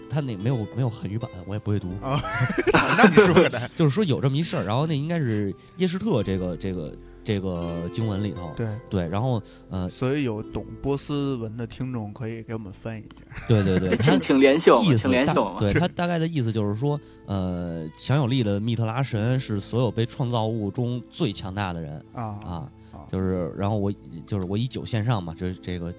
[0.10, 1.90] 他那没有没有汉语版，我也不会读。
[2.02, 2.22] 啊！
[2.98, 6.94] 那你说的， 就是说有这么一事儿，然后那应该是耶什特这个这个
[7.26, 13.48] 这个经文里头，对，对，然后呃，所以有懂波斯文的听众可以给我们翻译一下。
[13.48, 15.60] 对对对， 他请请联系我们，意思大请联系我们。
[15.60, 23.92] 对他大概的意思就是说，呃，强有力的密特拉神是所有被创造物中最强大的人啊啊，啊就是然后我
[24.26, 25.94] 就是我以酒献上嘛，这这个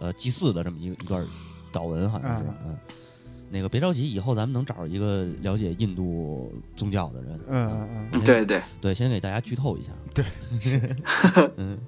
[0.00, 1.24] 呃祭祀的这么一一段
[1.72, 2.76] 祷文好像是，嗯。
[3.50, 7.40] 那个别着急，以后咱们能找着一个了解印度宗教的人。
[7.48, 9.92] 嗯嗯嗯，嗯对对，对，先给大家剧透一下。
[10.14, 10.24] 对，
[11.56, 11.78] 嗯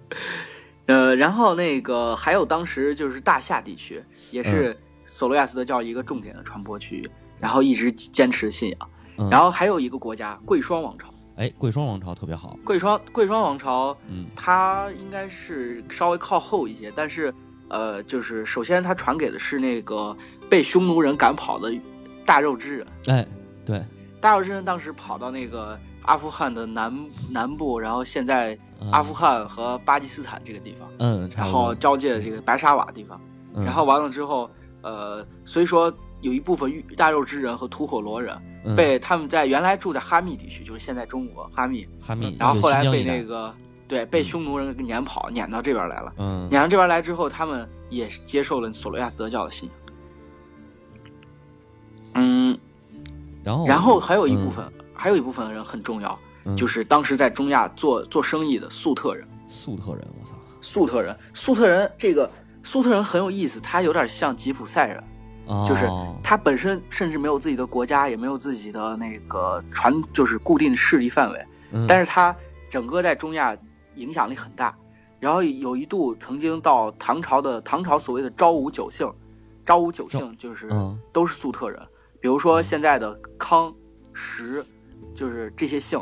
[0.87, 8.91] 呃，然后那个还有当时就是大夏地区，也是嗯索罗亚斯德教一个重点的传播区域，然后一直坚持信仰。
[9.19, 12.57] 嗯，然后还有一个国家贵霜王朝，哎，贵霜王朝特别好。
[12.65, 17.35] 贵霜贵霜王朝嗯它应该是稍微靠后一些，但是
[17.69, 20.17] 呃，就是首先它传给的是那个
[20.49, 21.73] 被匈奴人赶跑的
[22.25, 22.87] 大肉之人。
[23.07, 23.27] 哎，
[23.65, 23.83] 对，
[24.21, 26.93] 大肉之人当时跑到那个阿富汗的南
[27.31, 33.21] 南部，然后现在嗯阿富汗和巴基斯坦这个地方，嗯，然后交界的这个白沙瓦地方。
[33.55, 34.49] 嗯然后完了之后，
[34.83, 43.53] 呃，所以说有一部分玉大肉之人和吐火罗人嗯被他们在原来住在哈密地区，就是现在中国哈密，哈密，然后后来被那个
[43.89, 46.13] 对被匈奴人给撵跑，撵到这边来了。
[46.19, 49.78] 嗯撵到这边来之后，他们也是接受了索罗亚斯德教的信仰。
[52.15, 52.59] 嗯，
[53.45, 53.67] 然后？
[53.67, 56.57] 然后还有一部分，还有一部分人很重要，嗯。
[56.57, 59.27] 就是当时在中亚做做生意的粟特人。
[59.49, 62.31] 粟特人，我操，粟特人，粟特人这个
[62.63, 65.03] 粟特人很有意思，他有点像吉普赛人，
[65.67, 71.87] 就是哦他本身甚至没有自己的国家，也没有自己的那个传，就是固定的势力范围，嗯。
[71.87, 72.35] 但是他
[72.69, 73.57] 整个在中亚
[73.95, 74.77] 影响力很大。
[75.21, 79.11] 然后有一度曾经到唐朝的唐朝所谓的昭武九姓，
[79.65, 80.97] 昭武九姓就是嗯。
[81.13, 81.83] 都是粟特人，
[82.21, 83.75] 比如说现在的康、
[84.13, 84.65] 石，
[85.15, 86.01] 就是这些姓，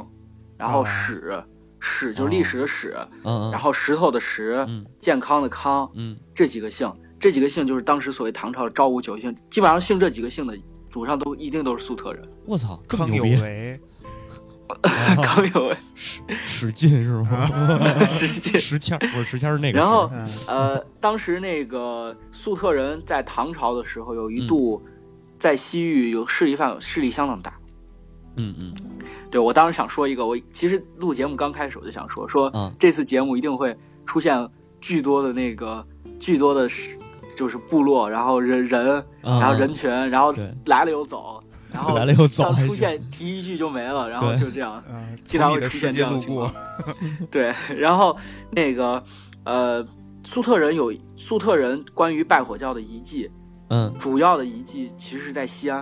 [0.56, 1.42] 然后哦史、
[1.78, 6.16] 史就是历史的史，嗯嗯，然后石头的石，嗯健康的康，嗯。
[6.34, 10.56] 这几个姓，这几个姓就是当时所谓唐朝的昭武九姓，基本上姓这几个姓的
[10.88, 12.22] 祖上都一定都是粟特人。
[12.44, 13.78] 我操，康有，为，
[14.68, 17.48] 啊康有为， 史史进是吗？
[18.04, 24.82] 史进石签儿不是石谦是那个，然后嗯呃，当时那个粟特人在唐朝的时候，有一度
[25.38, 27.52] 在西域有势力范势力相当大。
[28.36, 28.74] 嗯嗯。
[29.30, 32.72] 对我当时想说一个，我其实录节目刚开始我就想说，说嗯。
[32.78, 34.48] 这次节目一定会出现
[34.80, 35.86] 巨多的那个
[36.18, 36.68] 巨多的，
[37.36, 40.32] 就是部落，然后人人，嗯，然后人群，然后
[40.66, 44.82] 来了又走，然后来了又走出现提一句就没了，然后就这样。
[44.88, 46.52] 嗯，经常会出现这样的情况，
[47.30, 48.16] 对，然后
[48.50, 49.02] 那个
[49.44, 49.86] 呃，
[50.24, 53.30] 粟特人有粟特人关于拜火教的遗迹，
[53.68, 53.92] 嗯。
[53.98, 55.80] 主要的遗迹其实是在西安，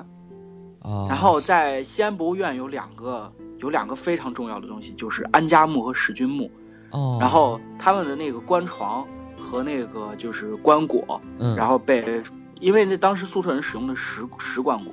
[0.80, 6.50] 啊，然后在西安博物院有两个有两个非常重要的东西，就是安家墓和史君墓，
[6.90, 9.06] 哦，然后他们的那个棺床
[9.38, 12.22] 和那个就是棺椁，嗯，然后被
[12.60, 14.84] 因为那当时粟特人使用的石石棺椁。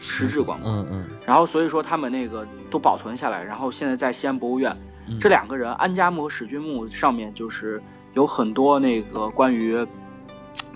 [0.00, 1.08] 石质棺椁，嗯嗯。
[1.26, 4.72] 然后所以说他们那个都保存下来，然后现在在西安博物院，
[5.08, 7.82] 嗯，这两个人安家墓和史君墓上面就是
[8.14, 9.84] 有很多那个关于，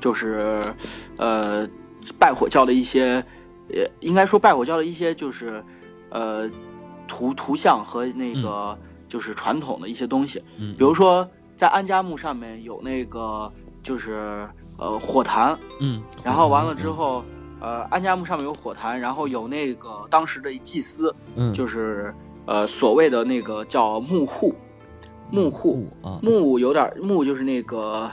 [0.02, 0.62] 就是
[1.16, 1.66] 呃
[2.18, 3.24] 拜火教的一些，
[3.70, 5.64] 呃应该说拜火教的一些就是
[6.10, 6.50] 呃
[7.06, 8.76] 图图像和那个
[9.08, 13.50] 就是传统的一些东西，嗯，比如说在安家墓上面有那个
[13.82, 17.24] 就是呃火坛，嗯，然后完了之后。
[17.64, 22.12] 呃，安家墓上面有火坛，然后有那个当时的祭司，嗯，就是
[22.44, 24.52] 呃所谓的那个叫木户，
[25.30, 28.10] 木户啊，木有点木就是那个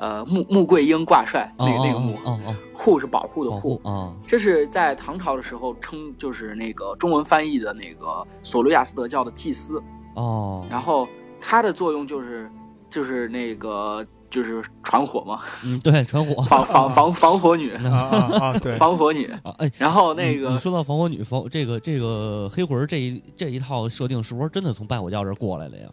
[0.00, 3.80] 呃穆穆桂英挂帅那个哦那个幕，哦哦，户是保护的护
[4.26, 9.82] 这是在唐朝的时候称就是那个中文翻译的那个索罗亚斯德教的祭司，
[10.14, 11.06] 哦，然后
[11.38, 12.50] 它的作用就是
[12.88, 18.58] 就是那个就是传火嘛，嗯，对，传火 防防防防火女，啊啊啊！
[18.58, 19.70] 对，防火女 啊，哎。
[19.76, 25.86] 然后那个你你说到防火女防这个这个黑魂这一这一套设定，是不是真的从拜火教这过来的呀？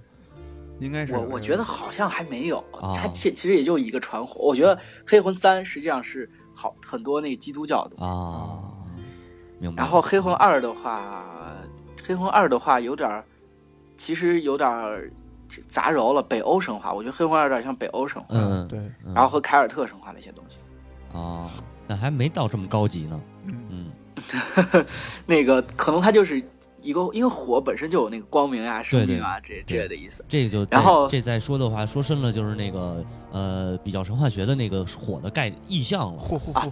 [0.79, 4.41] 应该是我我觉得好像还没有，啊它其其实也就一个传火。
[4.41, 8.59] 我觉得《黑魂三》实际上是好很多那个基督教的，啊，
[9.59, 9.81] 明白。
[9.83, 11.25] 然后《黑魂二》的话，
[12.07, 13.23] 《黑魂二》的话有点儿，
[13.95, 15.11] 其实有点儿
[15.67, 16.93] 杂糅了北欧神话。
[16.93, 20.57] 我觉得《黑魂二》有点像北欧神话，嗯，对，嗯然后和凯尔特神话那些东西。
[21.17, 21.49] 啊，
[21.87, 23.21] 那还没到这么高级呢。
[23.45, 24.85] 嗯，嗯，
[25.25, 26.43] 那个可能它就是
[26.81, 30.23] 一个，因为火本身就有那个光明啊、生对对命啊这这类的意思。
[30.27, 36.21] 这就然后这再说的话，说深了就是那个呃，比较神话学的那个火的概意象了。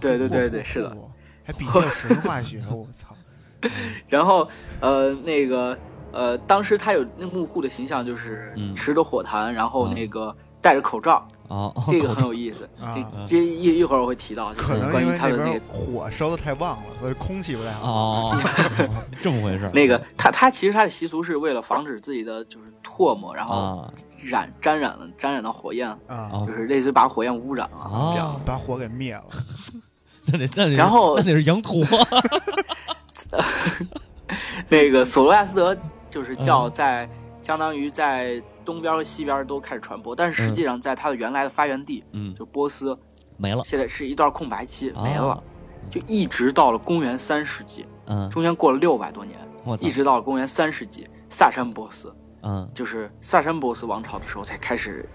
[0.00, 0.96] 对对对对是的
[1.44, 3.14] 还比较神话学， 我操！
[4.08, 4.48] 然后
[4.80, 5.76] 呃那个
[6.12, 12.68] 呃，当时他有那幕户的形象，就是嗯持着火坛，然后嗯那个戴着口罩，啊，哦这个很有意思。
[12.80, 17.90] 啊这这一一会儿我会提到，就是可能关于因为那边他的那个火烧的太旺了，所以空气不太好。
[17.90, 18.36] 哦，
[19.22, 19.70] 这么回事儿。
[19.72, 25.96] 那个他他其实他的习俗是为了防止自己的就是唾沫，然后啊染沾染了沾染到火焰，
[26.46, 28.40] 就是类似于把火焰污染了啊这样。
[28.44, 29.24] 把火给灭了。
[30.28, 31.84] 那得那得然后那得是羊驼。
[34.68, 35.76] 那个索罗亚斯德
[36.10, 37.08] 就是教嗯在
[37.40, 42.94] 相当于在东边和西边都开始传播，但是实际上在它的原来的发源地嗯，就波斯，
[43.38, 45.42] 没了，现在是一段空白期没啊了，
[45.88, 49.38] 就一直到了公元三世纪，嗯，中间过了六百多年，
[49.80, 52.68] 一直到了公元三世纪，萨珊波斯嗯。
[52.74, 55.08] 就是萨珊波斯王朝的时候才开始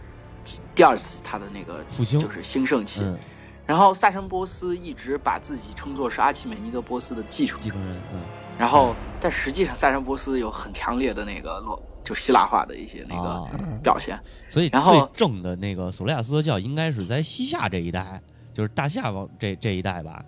[0.73, 3.01] 第二次它的那个复兴就是兴盛期。
[3.03, 3.17] 嗯，
[3.65, 8.21] 然后萨珊波斯一直把自己称作是阿契美尼德波斯的继承人，继承人，嗯。
[8.57, 13.49] 然后但实际上萨珊波斯有很强烈的那个洛就希腊化的一些那个啊，
[13.83, 14.19] 表现。
[14.49, 18.21] 所以然后最正的那个索罗亚斯德教应该是在西夏这一带，
[18.53, 20.23] 就是大夏王这这一带吧？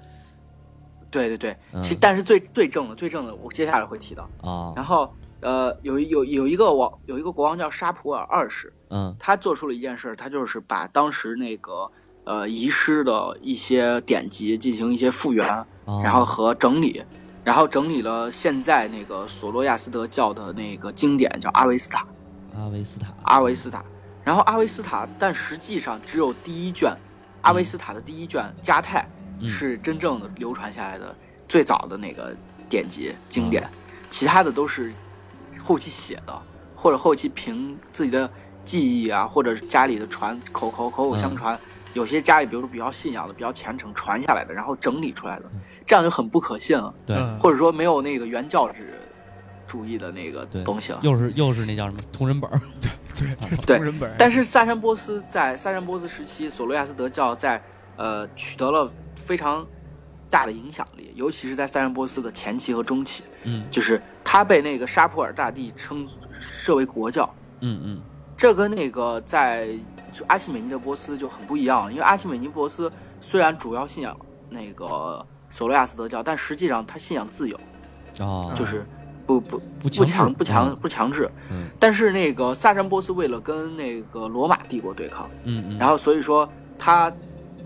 [1.12, 4.28] 对对对，嗯其但是最最正的最正的，我接下来会提到。
[4.42, 11.88] 啊，然后呃，有有有一个王有一个国王叫沙普尔二世，嗯他做出了一件事儿，他就是把当时那个
[12.24, 15.66] 呃遗失的一些典籍进行一些复原，啊
[16.02, 17.04] 然后和整理，
[17.44, 22.06] 然后整理了现在那个索罗亚斯德教的那个经典叫阿维斯塔，
[22.56, 23.84] 阿维斯塔，阿维斯塔。
[24.24, 26.96] 然后阿维斯塔，但实际上只有第一卷，
[27.42, 29.06] 阿维斯塔的第一卷加泰
[29.40, 29.50] 嗯。
[29.50, 31.14] 是真正的流传下来的
[31.46, 32.34] 最早的那个
[32.70, 33.70] 典籍经啊典，
[34.10, 34.94] 其他的都是
[35.60, 36.42] 后期写的，
[36.74, 38.32] 或者后期凭自己的
[38.64, 41.36] 记忆啊，或者是家里的传口口口口相嗯。
[41.36, 41.60] 传，
[41.94, 45.52] 有些家里比如说比较信仰的、比较虔诚传下来的，然后整理出来的。
[45.54, 47.38] 嗯，这样就很不可信了，对，嗯。
[47.40, 48.94] 或者说没有那个原教旨
[49.68, 51.00] 主义的那个东西了。
[51.02, 52.62] 又是又是那叫什么同人本儿，
[53.66, 57.62] 对同人本，但是萨珊波斯在萨珊波斯时期，索罗亚斯德教在
[57.96, 59.66] 呃取得了非常
[60.30, 63.64] 大的影响力，尤其是在萨珊波斯的前期和中期，嗯。
[63.72, 66.08] 就是他被那个沙普尔大帝称
[66.40, 67.30] 设为国教，
[67.62, 68.02] 嗯嗯。
[68.36, 69.70] 这跟那个在
[70.12, 72.92] 就阿契美尼德波斯就很不一样了，因为阿契美尼德波斯
[73.22, 74.16] 虽然主要信仰
[74.50, 77.56] 那个索罗亚斯德教，但实际上他信仰自由，
[78.18, 78.84] 啊，就是
[79.28, 81.30] 不不不不强不强嗯不强制。
[81.52, 87.14] 嗯但是那个萨珊波斯为了跟那个罗马帝国对抗，嗯嗯，然后所以说他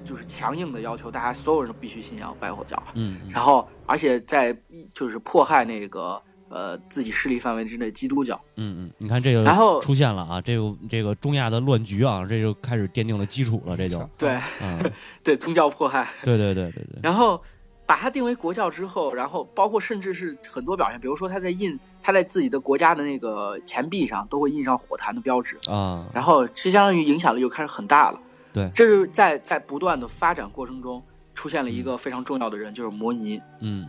[0.04, 4.54] 就是强硬的要求大家所有人都必须信仰拜火教，嗯嗯然后而且在
[4.94, 8.40] 就是迫害那个呃自己势力范围之内基督教。
[8.56, 14.92] 嗯嗯，你看这个然后出现了啊，这个这个中亚的乱局啊，这就开始奠定了基础了，这就对嗯，
[15.24, 16.08] 对，宗教迫害。
[16.24, 17.42] 对对对对对，然后
[17.88, 28.20] 把它定为国教之后，然后包括甚至是很多表现，比如说他在印他在自己的国家的那个钱币上都会印上火坛的标志，啊，然后是相当于影响力就开始很大了。
[28.52, 28.70] 对。
[28.76, 31.02] 这是在在不断的发展过程中
[31.34, 33.88] 出现了一个非常重要的人，就是摩尼，嗯。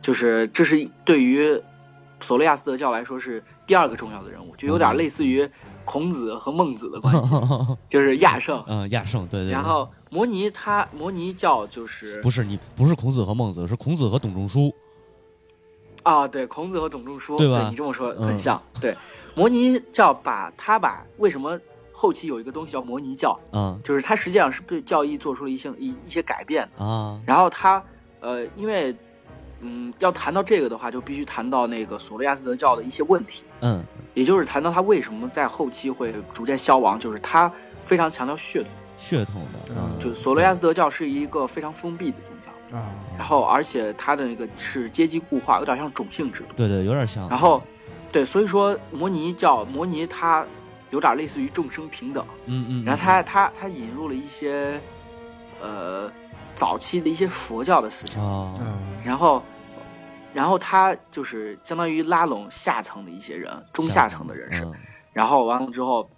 [0.00, 1.60] 就是这是对于
[2.20, 5.48] 索罗亚斯德教来说是第二个重要的人物，就有点类似于
[5.84, 7.30] 孔子和孟子的关系，
[7.88, 8.62] 就是亚圣。
[8.66, 14.74] 嗯，亚圣，对对对，然后摩尼他摩尼教就是不是你不是孔子和孟子，是孔子和董仲舒，
[16.02, 18.60] 啊，对，孔子和董仲舒，对吧你这么说嗯很像。
[18.80, 18.96] 对，
[19.34, 21.58] 摩尼教把他把为什么
[21.92, 26.68] 后期有一个东西叫摩尼教，嗯就是他实际上是对教义做出了一些一一些改变。
[26.76, 27.82] 啊，然后他
[28.20, 28.94] 呃，因为
[29.60, 33.84] 嗯，要谈到这个的话，就必须谈到那个索罗亚斯德教的一些问题，嗯。
[34.14, 37.52] 也就是谈到他为什么在后期会逐渐消亡，就是他
[37.84, 46.48] 非常强调血统，血统的，嗯，就索罗亚斯德教是一个非常封闭的宗教，啊，然后而且他的那个是阶级固化，有点像种姓制度。
[46.56, 47.62] 对对，有点像，然后，
[48.10, 50.44] 对，所以说摩尼教摩尼他
[50.90, 54.80] 有点类似于众生平等，嗯嗯，然后他他他引入了一些
[55.62, 56.10] 呃
[56.58, 58.76] 早期的一些佛教的思想，啊，嗯。
[59.04, 59.40] 然后
[60.34, 64.74] 然后他就是相当于拉拢下层的一些人，中下层的人士，嗯。
[65.12, 66.10] 然后完了之后，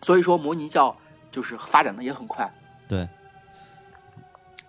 [0.00, 0.96] 所以说摩尼教
[1.30, 2.50] 就是发展的也很快。
[2.88, 3.06] 对，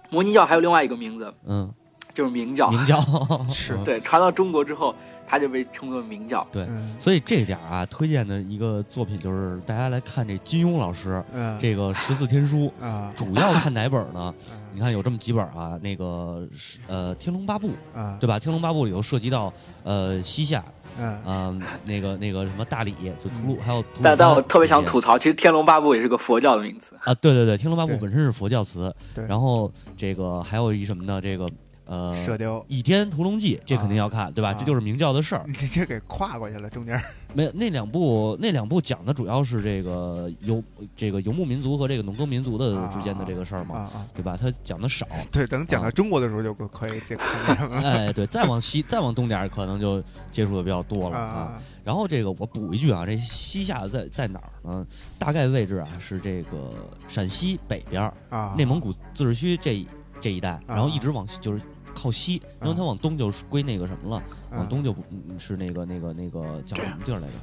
[0.09, 1.73] 摩尼教还有另外一个名字，嗯，
[2.13, 2.69] 就是明教。
[2.69, 2.99] 明教。
[3.49, 3.77] 是。
[3.77, 4.93] 嗯对，传到中国之后，
[5.29, 6.45] 它就被称作明教。
[6.51, 6.95] 对，嗯。
[6.99, 11.55] 所以这点儿啊，推荐的一个作品就是大家来看这金庸老师嗯。
[11.59, 13.13] 这个十四天书， 啊。
[13.15, 14.33] 主要看哪本呢？
[14.51, 14.59] 嗯。
[14.73, 16.47] 你看有这么几本啊，那个
[16.87, 18.37] 呃《天龙八部》，啊对吧？
[18.39, 20.63] 《天龙八部》里头涉及到呃西夏，
[20.97, 21.19] 嗯。
[21.25, 26.95] 嗯、那个那个什么大理，就吐鲁，还有但但我特别想吐槽，其实《天龙八部》也是个佛教的名词。
[27.03, 29.25] 啊，对对对，《天龙八部》本身是佛教词，对。
[29.27, 31.19] 然后这个还有一什么呢？
[31.19, 31.49] 这个
[31.89, 34.51] 呃，射雕，《倚天屠龙记》这肯定要看，对吧？
[34.51, 35.43] 啊这就是明教的事儿。
[35.47, 37.01] 你 这这给跨过去了，中间
[37.33, 40.63] 没有那两部，那两部讲的主要是这个游
[40.95, 44.37] 这个游牧民族和这个农耕民族的之间的这个事儿嘛，啊啊，对吧？
[44.39, 45.07] 他讲的少。
[45.31, 49.99] 对，等讲到中国的时候就可以这看上了哎，对，再往西，再往东点儿，可能就
[50.31, 51.23] 接触的比较多了啊。
[51.25, 54.85] 啊然后这个我补一句啊，这西夏在在哪儿呢？
[55.17, 56.71] 大概位置啊是这个
[57.07, 59.83] 陕西北边儿，啊，内蒙古自治区这
[60.21, 61.61] 这一带，然后一直往就是
[61.93, 64.95] 靠西，然后它往东就归那个什么了，往东就
[65.37, 67.33] 是那个那个那个叫什么地儿来着？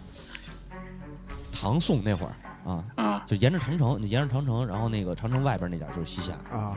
[1.52, 6.32] 唐宋那会儿啊，嗯，就沿着长城，你沿着长城，然后那个长城外边那点儿就是西夏。
[6.55, 6.76] 啊。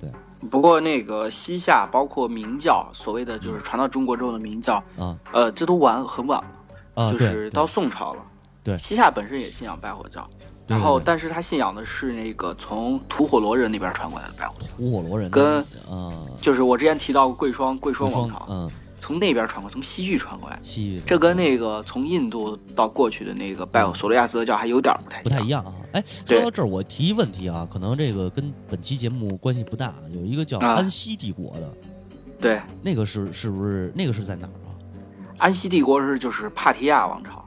[0.00, 0.10] 对。
[0.50, 5.16] 不过那个西夏，包括明教，所谓的就是传到中国之后的明教，啊。
[5.32, 6.42] 呃，这都晚很晚
[6.94, 8.22] 了，就是到宋朝了。
[8.64, 8.76] 对。
[8.78, 15.58] 西夏本身也信仰拜火教，对然后但是他信仰的是那个从吐火罗人那边传过来的拜火教，吐火罗人跟
[15.90, 16.14] 啊。
[16.40, 18.70] 就是我之前提到过贵霜，贵霜王朝嗯。
[19.02, 20.60] 从那边传过来，从西域传过来。
[20.62, 25.72] 西域这跟那个从印度到过去的那个拜索罗亚斯德教还有点不太不太一样啊。
[25.92, 29.94] 哎，说到这儿，我提一问题啊，可能这个跟本期节目关系不大。
[30.12, 30.74] 有一个叫啊。
[30.74, 31.72] 安息帝国的，
[32.38, 34.70] 对，那个是是不是那个是在哪儿啊？
[35.38, 37.39] 安息帝国是就是帕提亚王朝，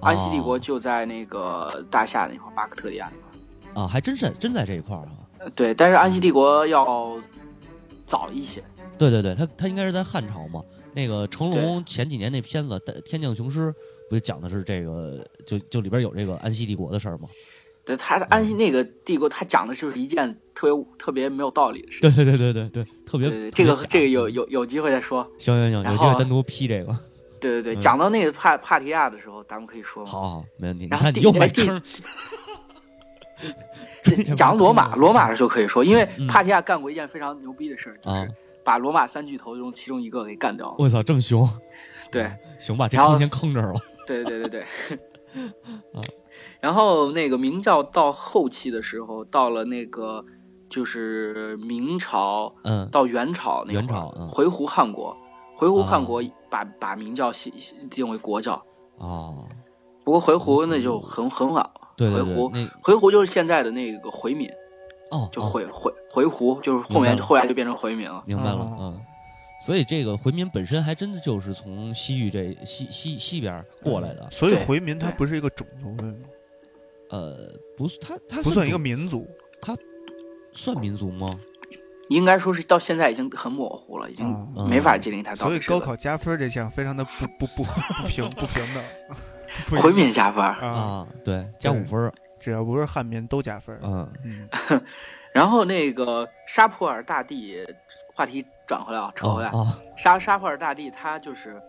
[0.00, 3.84] 安息帝国哦就在那个大夏那块儿，巴克特利亚那块儿。
[3.84, 5.12] 啊，还真是真在这一块儿啊。
[5.40, 7.16] 呃对，但是安息帝国要
[8.04, 8.62] 早一些。
[8.98, 10.62] 对对对，他他应该是在汉朝嘛。
[10.94, 13.68] 那个成龙前几年那片子《天降雄狮》，
[14.10, 17.28] 不就讲的是这个，就就里边有这个安息帝国的事儿吗？
[17.84, 22.00] 对，他安息那个帝国，他讲的就是一件特别特别没有道理的事。
[22.00, 25.22] 对对对对对对，特别这个这个有有有机会再说。
[25.38, 26.98] 行行行，有机会单独批这个。
[27.40, 30.10] 对对对，嗯讲到那个帕帕提亚的时候，咱们可以说嘛。
[30.10, 30.88] 好好，没问题。
[30.90, 31.80] 然后看你又地哎地埋
[34.04, 38.32] 坑， 讲罗马， 罗马的时候可以说，因为嗯帕提亚干过一件非常牛逼的事儿，就啊是
[38.64, 40.74] 把罗马三巨头中其中一个给干掉了。
[40.78, 41.48] 我操，这么凶！
[42.10, 43.80] 对 行吧，这坑先坑这儿了。
[44.06, 44.60] 对对对对
[45.94, 46.02] 啊。
[46.60, 50.24] 然后那个明教到后期的时候，到了那个
[50.68, 55.16] 就是明朝嗯，到元朝那会儿元朝嗯回鹘汉国，
[55.56, 57.52] 回鹘汉哦国把把明教系
[57.90, 58.62] 定为国教。
[58.96, 59.46] 哦，
[60.04, 64.48] 不过回鹘那就很很晚了，对对对，回鹘回鹘就是现在的那个回民，
[65.10, 68.22] 哦，哦就回回回鹘，就是后面后来就变成回民了。
[68.26, 69.00] 明白了，哦嗯。
[69.60, 76.16] 所以这个回民本身还真的就是从西域这西西西边过来的，所以回民它不是一个种族对吗，
[77.10, 79.26] 呃，不是他他不算一个民族
[80.52, 81.28] 算民族吗？
[82.08, 87.62] 应该说是到现在已经很模糊了，已经啊没法界定它到所以底是个高考加分这项非常的不不不
[88.02, 89.80] 不平不平等。
[89.82, 90.44] 回民加分。
[90.44, 93.78] 啊，啊，对，加对五分，只要不是汉民都加分。
[93.82, 94.48] 嗯嗯
[95.32, 97.58] 然后那个沙普尔大帝，
[98.14, 101.60] 话题转回来啊，扯回来，啊沙沙普尔大帝他就是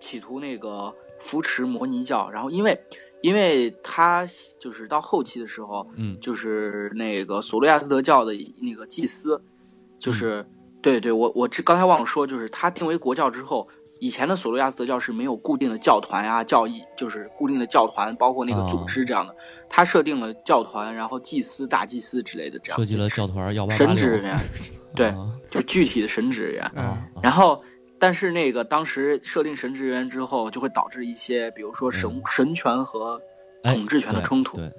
[0.00, 2.78] 企图那个扶持摩尼教，然后因为
[3.22, 4.26] 因为他
[4.60, 9.51] 就是到后期的时候，嗯就是那个索罗亚斯德教的那个祭司，嗯
[10.02, 10.44] 就是、
[10.82, 13.68] 对对，我我这刚才忘了说，就是他定为国教之后，
[14.00, 19.34] 以前的索罗亚斯德教是没有固定的教团啊、教义，就是固定的教团，包括那个组织这样的。
[19.74, 24.38] 他设定了教团，然后祭司、大祭司之类的这样设计了教团幺八八神职人员，
[24.94, 26.70] 对啊就具体的神职人员。
[27.22, 27.62] 然后，
[27.98, 33.18] 但是那个当时设定神职人员之后，就会导致一些，比如说神、神权和
[33.62, 34.58] 哎统治权的冲突。
[34.58, 34.70] 对，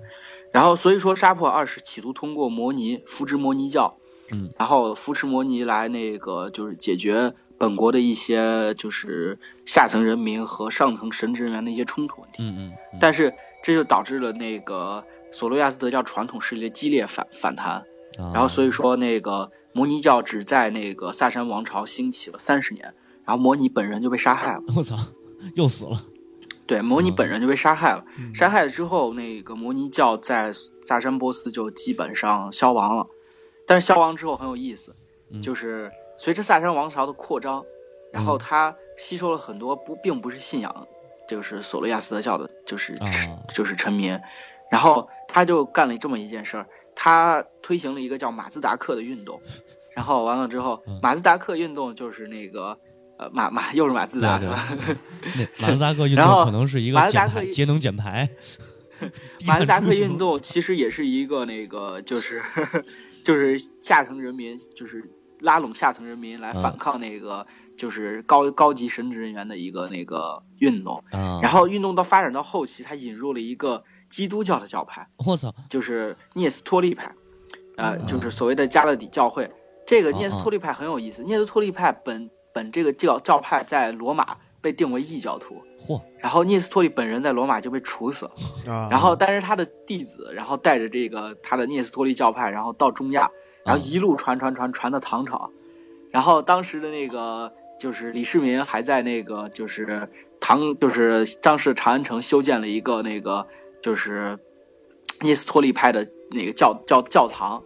[0.51, 3.97] 然后，所以说沙普尔二世企图通过摩尼扶植摩尼教，
[4.33, 12.37] 嗯，然后扶持摩尼来那个就是解决本国的一些就是下层人民和上层神职人员的一些冲突问题。
[12.39, 17.83] 嗯嗯嗯，但是这就导致了那个索罗亚斯德教传统势力的激烈反反弹，
[18.17, 24.63] 然然后所以说那个摩尼教只在那个萨珊王朝兴起了三十年，然后摩尼本人就被杀害了。
[24.75, 24.97] 我操，
[25.55, 26.05] 又死了，
[26.67, 28.03] 对，摩尼本人就被杀害了。
[28.17, 30.51] 嗯杀害了之后，那个摩尼教在
[30.83, 33.07] 萨珊波斯就基本上消亡了。
[33.67, 34.95] 但是消亡之后很有意思，
[35.31, 35.41] 嗯。
[35.41, 37.63] 就是随着萨珊王朝的扩张，
[38.11, 38.39] 然后嗯。
[38.39, 40.87] 他吸收了很多不并不是信仰，
[41.27, 43.07] 就是索罗亚斯德教的，就是、啊。
[43.53, 44.19] 就是臣民，
[44.71, 49.39] 然后他就干了这么一件事儿，他推行了一个叫马自达克的运动，
[49.95, 50.99] 然后完了之后，嗯。
[51.01, 52.77] 马自达克运动就是那个
[53.17, 54.67] 呃马马又是马自达对吧？
[55.61, 58.29] 马自达克运动可能是一个减马自达克节能减排，
[59.45, 62.41] 马自达克运动 其实也是一个那个，就是
[63.23, 65.09] 就是下层人民，就是
[65.39, 67.45] 拉拢下层人民来反嗯抗那个，
[67.77, 71.03] 就是高高级神职人员的一个那个运动。
[71.11, 77.13] 啊，然后运动到发展到后期，它引入了一个基督教的教派， 我操，就是聂斯托利派，
[77.77, 79.49] 呃，嗯就是所谓的加勒底教会。
[79.85, 88.31] 这个哦聂斯托利派很有意思，聂斯托利派本本这个教教派在罗马被定为异教徒，嚯，然后聂斯托利本人在罗马就被处死了。
[88.67, 93.29] 啊，然后，但是他的弟子，然后带着这个他的聂斯托利教派，然后到中亚，
[93.65, 95.51] 然后一路传传传传到唐朝，
[96.09, 100.09] 然后当时的那个就是李世民还在那个就是
[100.39, 103.45] 唐就是当时的长安城修建了一个那个
[103.81, 104.39] 就是
[105.21, 107.61] 聂斯托利派的那个教教教堂，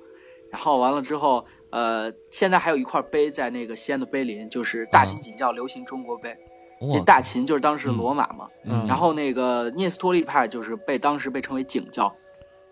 [0.51, 6.35] 然后完了之后，呃，现在还有一块碑在那个西安的碑林，就是大秦景教流行中国碑。
[6.79, 12.05] 这，大秦就是当时的罗马嘛，嗯然后那个聂斯托利派就是被当时被称为景教，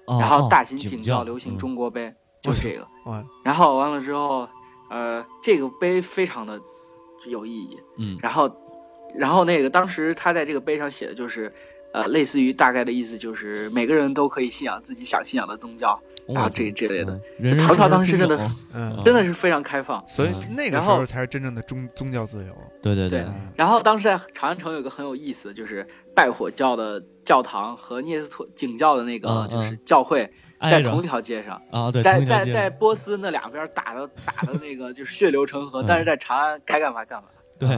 [0.06, 2.88] 哦然后大秦哦景教教流行嗯中国碑，就是这个。
[3.06, 4.48] 哇，然后完了之后，
[4.90, 6.60] 呃，这个碑非常的
[7.28, 7.80] 有意义。
[7.98, 8.50] 嗯然后，
[9.16, 11.52] 然后那个当时他在这个碑上写的就是，
[11.94, 20.04] 呃，类似于大概的意思就是每个人都可以信仰自己想信仰的宗教，然后这这类的，嗯人人唐朝当时真的嗯，真的是非常开放。
[20.08, 20.56] 所以嗯。
[20.56, 22.54] 那个时候才是真正的宗宗教自由。
[22.82, 23.26] 对对对。
[23.56, 30.28] 然后当时在长安城有个很有意思的，就是拜火教的教堂和聂斯托景教的那个嗯就是教会
[30.60, 31.62] 在同一条街上。
[31.72, 35.86] 啊，对，在在在波斯那两边打的打的那个就是血流成河，嗯。
[35.88, 37.28] 但是在长安该干嘛干嘛。
[37.60, 37.70] 对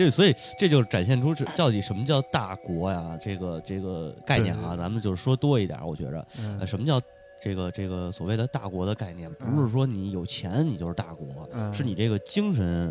[0.00, 3.18] 这所以这就展现出是到底什么叫大国呀？
[3.20, 6.26] 这个这个概念啊，咱们就是说多一点，我觉着，
[6.66, 6.98] 什么叫
[7.38, 9.30] 这个这个所谓的大国的概念？
[9.34, 12.90] 不是说你有钱你就是大国，嗯是你这个精神，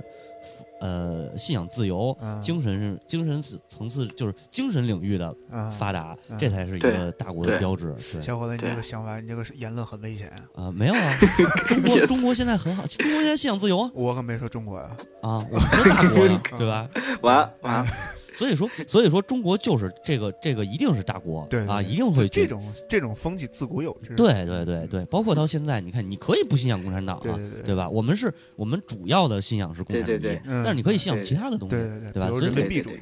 [0.81, 7.93] 呃，信仰自由，嗯精神精神层次就是精神领域的啊发达，嗯这才是一个大国的标志。
[8.13, 10.65] 对小伙子，你这个想法，你这个言论很危险啊！
[10.65, 11.17] 啊，没有啊，
[11.67, 14.89] 中国中国现在很好，中国现在信仰自由啊我可没说中国呀。
[15.21, 16.87] 啊，我们说大国呀， 对吧？
[17.21, 17.85] 完完，
[18.33, 24.15] 所以说，所以说中国就是这个这个一定是大国，对啊，对一定会这种这种风气自古有之。
[24.15, 27.89] 对对对对，包括到现在，你看，你可以不信仰共产党啊，对对对对吧？
[27.89, 32.99] 我们是我们主要的信仰是共产主义，对对对嗯但是你可以信仰其他的东西，对对对，对吧所以民币主义，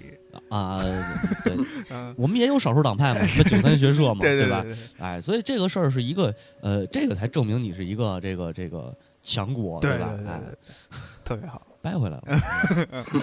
[0.49, 0.81] 啊，
[1.43, 1.57] 对，
[1.89, 4.65] 嗯，我们也有少数党派嘛，什么九三学社嘛， 对吧，
[4.97, 10.09] 哎，所以这个事儿是一个呃，这个才证明你是一个这个这个强国，对吧？
[10.25, 10.57] 哎，对对，
[11.25, 11.61] 特别好。
[11.81, 12.23] 掰回来了，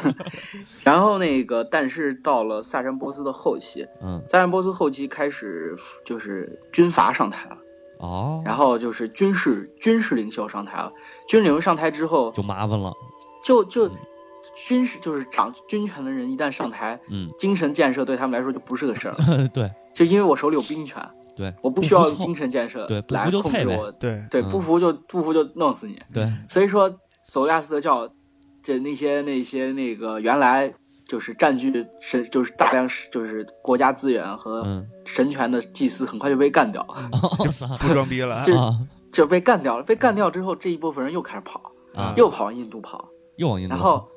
[0.82, 5.74] 然后那个，但是到了萨珊波斯的后期，嗯，萨珊波斯后期开始
[6.04, 7.56] 就是军阀上台了，
[7.98, 10.92] 哦，然后就是军事军事领袖上台了。
[11.28, 12.92] 军事领袖上台之后，就麻烦了，
[13.44, 13.96] 就就嗯。
[14.68, 19.48] 军事就是掌军权的人一旦上台，嗯，精神建设对他们来说就不是个事儿了。
[19.52, 19.68] 对。
[19.92, 21.02] 就因为我手里有兵权，
[21.34, 23.90] 对，我不需要精神建设对不来控制我。
[23.92, 24.48] 对，对，嗯。
[24.48, 26.00] 不服就不服就弄死你。
[26.12, 26.88] 对，所以说，
[27.24, 28.08] 索罗亚斯德教
[28.64, 30.72] 这那些那些那个原来
[31.06, 37.10] 就是占据神就是大量就是国家资源和嗯，神权的祭司，很快就被干掉了，
[37.78, 38.40] 不装逼了。
[38.42, 38.76] 是啊
[39.12, 39.84] 就被干掉了。
[39.84, 41.60] 被干掉之后，这一部分人又开始跑，
[41.94, 43.06] 啊，又跑往印度跑，
[43.36, 44.08] 又往印度然后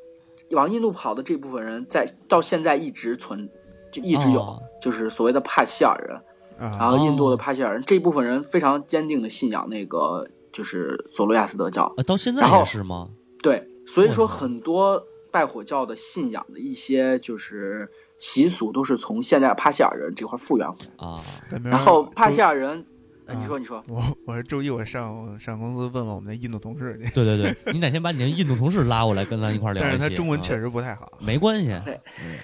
[0.51, 3.47] 往印度跑的这部分人在到现在一直存，
[3.91, 6.19] 就一直有，哦就是所谓的帕希尔人。
[6.59, 13.07] 然啊，后印度的帕希尔人、这一部分人非常坚定的信仰那个就是索罗亚斯德教，呃，到现在然后也是吗？
[13.43, 21.07] 对，所以说很多拜火教的信仰的一些就是习俗都是从现在帕西尔人这块复原回来。
[21.07, 21.19] 啊，
[21.63, 22.85] 然后帕西尔，人，
[23.27, 29.91] 你说你说，我我是周一我上上公司问问我们的印度同事去，对对对，你哪天把你那印度同事拉过来跟咱一块儿聊但？
[29.93, 31.11] 是他中文确实实不太好。
[31.19, 31.99] 没关系，对。
[32.23, 32.35] 嗯，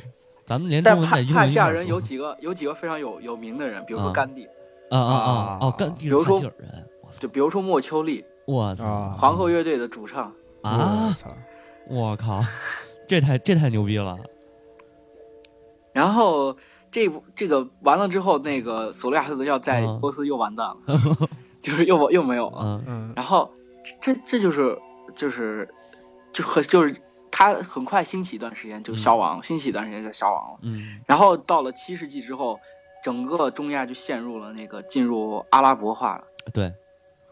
[0.46, 4.14] 咱们连在英帕西尔人有几个有几个非常有有名的人，比如说啊。
[4.14, 4.46] 甘地，
[4.90, 6.86] 啊啊啊啊哦，甘地是帕比如说希尔人，
[7.20, 10.34] 就比如说莫丘利，我操啊，皇后乐队的主唱。
[10.64, 11.16] 我啊！
[11.88, 12.42] 我靠，
[13.08, 14.18] 这太这太牛逼了！
[15.92, 16.56] 然后
[16.90, 20.78] 这部这个完了之后，那个索罗亚斯德教在啊波斯又完蛋了，
[21.62, 22.62] 就是又又没有了。
[22.64, 23.52] 嗯嗯然后
[24.02, 24.78] 这这就是
[25.14, 25.70] 就是
[26.32, 26.96] 就很就是
[27.30, 30.60] 他很快兴起一段时间就消亡，兴起一段时间就消亡了。
[30.62, 32.58] 嗯然后到了七世纪之后，
[33.04, 36.24] 整个中亚就陷入了那个进入阿拉伯化了。
[36.54, 36.74] 对，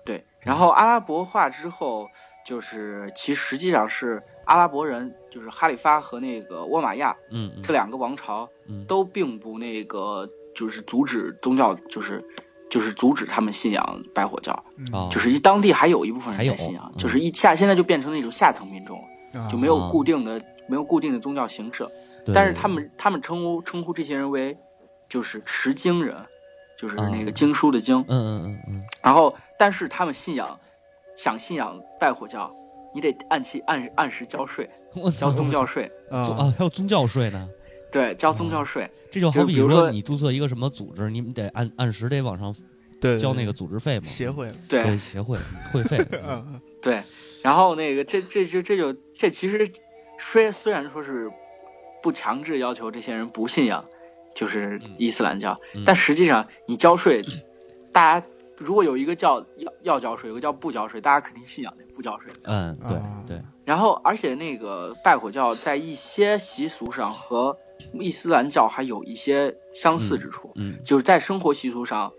[0.05, 2.07] 对，然后阿拉伯化之后，
[2.45, 7.15] 就是其实际上是阿拉伯人，就是哈里发和那个沃玛亚
[7.63, 8.85] 这两个王朝嗯。
[8.85, 12.23] 都并不那个就是阻止宗教，就是
[12.69, 14.63] 就是阻止他们信仰拜火教，
[15.09, 18.99] 就是一当地还有一部分人在信仰，嗯就是一下现在就变成那种下层民众
[19.49, 21.87] 就没有啊固定的、没有固定的宗教形式，
[22.33, 24.57] 但是他们他们称呼称呼这些人为
[25.07, 26.15] 就是持经人，
[26.77, 28.83] 就是那个啊经书的经，嗯嗯嗯嗯。
[29.01, 30.59] 然后但是他们信仰
[31.15, 32.53] 想信仰拜火教，
[32.93, 34.69] 你得按期按按时交税，
[35.17, 36.53] 交，宗教税，啊。
[36.57, 37.49] 还有宗教税呢，
[37.91, 38.89] 对，交宗教税。
[39.11, 42.55] 这就好比比如说你注册一个什么组织，你们得按按时得往上
[43.01, 44.83] 对交那个组织费嘛，协会，对。
[44.83, 45.37] 对协会
[45.71, 47.03] 会费， 嗯对，
[47.41, 49.69] 然后那个这这就这就这其实
[50.17, 51.29] 虽虽然说是
[52.01, 53.83] 不强制要求这些人不信仰，
[54.33, 55.83] 就是伊斯兰教，嗯。
[55.85, 57.21] 但实际上你交税，
[57.91, 58.25] 大家
[58.63, 62.31] 如果有一个叫要要交税，有个叫不交税，大家肯定信仰那不交税。
[62.43, 67.57] 嗯对啊对，然后而且那个拜火教在一些习俗上和
[67.93, 72.11] 伊斯兰教还有一些相似之处，嗯就是在生活习俗上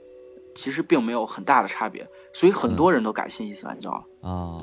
[0.55, 4.28] 其实并没有很大的差别，所以很多人都改信伊斯兰教了。
[4.28, 4.59] 啊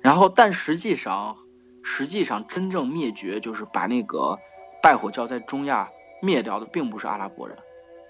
[0.00, 1.34] 然后，但实际上，
[1.82, 4.38] 实际上真正灭绝就是把那个
[4.82, 5.88] 拜火教在中亚
[6.20, 7.56] 灭掉的，并不是阿拉伯人，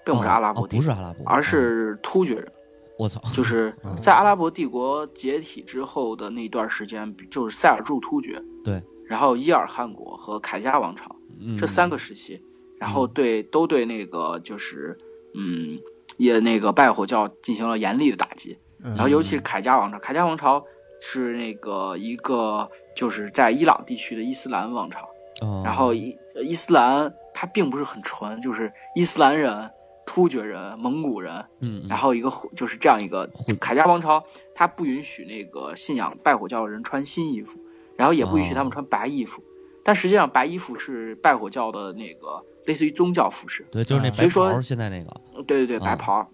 [0.05, 2.51] 并不是阿拉伯哦帝国，不是阿拉伯，而是突厥人。
[2.97, 12.41] 我操，就是在阿拉伯帝国解体之后的那段时间，就是塞尔柱突厥，对，然后伊尔汗国和凯加王朝嗯这三个时期，
[12.79, 14.97] 然后对都对那个就是
[15.33, 15.77] 嗯
[16.17, 18.57] 也那个拜火教进行了严厉的打击。
[18.83, 20.63] 嗯然后尤其是凯加王朝，凯加王朝
[21.01, 24.99] 是那个一个就是在伊朗地区的伊斯兰王朝。
[25.41, 29.69] 哦然后伊伊斯兰它并不是很纯，就是伊斯兰人、
[30.05, 37.59] 突厥人、蒙古人，嗯嗯然后一个就是这样一个混凯加王朝，他不允许那个信仰拜火教的人穿新衣服，
[37.97, 39.43] 然后也不允许他们穿白衣服。
[39.83, 43.65] 但实际上，白衣服是拜火教的那个类似于宗教服饰。
[43.71, 46.27] 对，就是那啊白袍现在那个，对对对，啊白袍儿。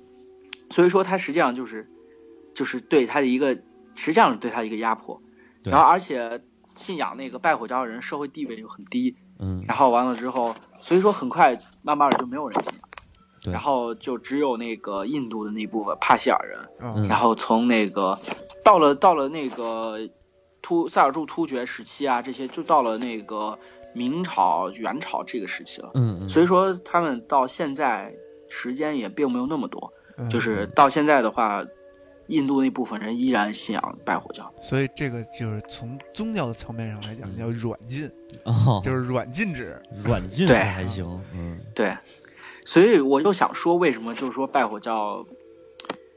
[0.70, 1.86] 所以说，他实际上就是
[2.54, 3.54] 就是对他的一个，
[3.96, 5.22] 实际上是对他的一个压迫。
[5.64, 6.42] 然后，而且
[6.76, 9.16] 信仰那个拜火教的人，社会地位又很低。
[9.40, 12.82] 嗯然后完了之后，所以说很快慢慢的就没有人信仰。
[13.42, 13.52] 对。
[13.54, 18.18] 然后就只有那个印度的那部分帕希尔人，然后从那个
[18.64, 19.98] 到了到了那个
[20.62, 23.58] 突塞尔柱突厥时期啊，这些就到了那个
[23.94, 25.92] 明朝、元朝这个时期了。
[25.96, 28.14] 嗯嗯，所以说他们到现在
[28.48, 31.64] 时间也并没有那么多，嗯就是到现在的话，
[32.28, 34.50] 印度那部分人依然信仰拜火教。
[34.62, 38.10] 所以这个就是从宗教的层面上来讲，叫软禁，
[38.46, 39.82] 哦，就是软禁制。
[40.04, 40.58] 软禁对。
[40.60, 41.60] 还行，嗯。
[41.74, 41.94] 对，
[42.72, 45.26] 所以我就想说，为什么就是说拜火教，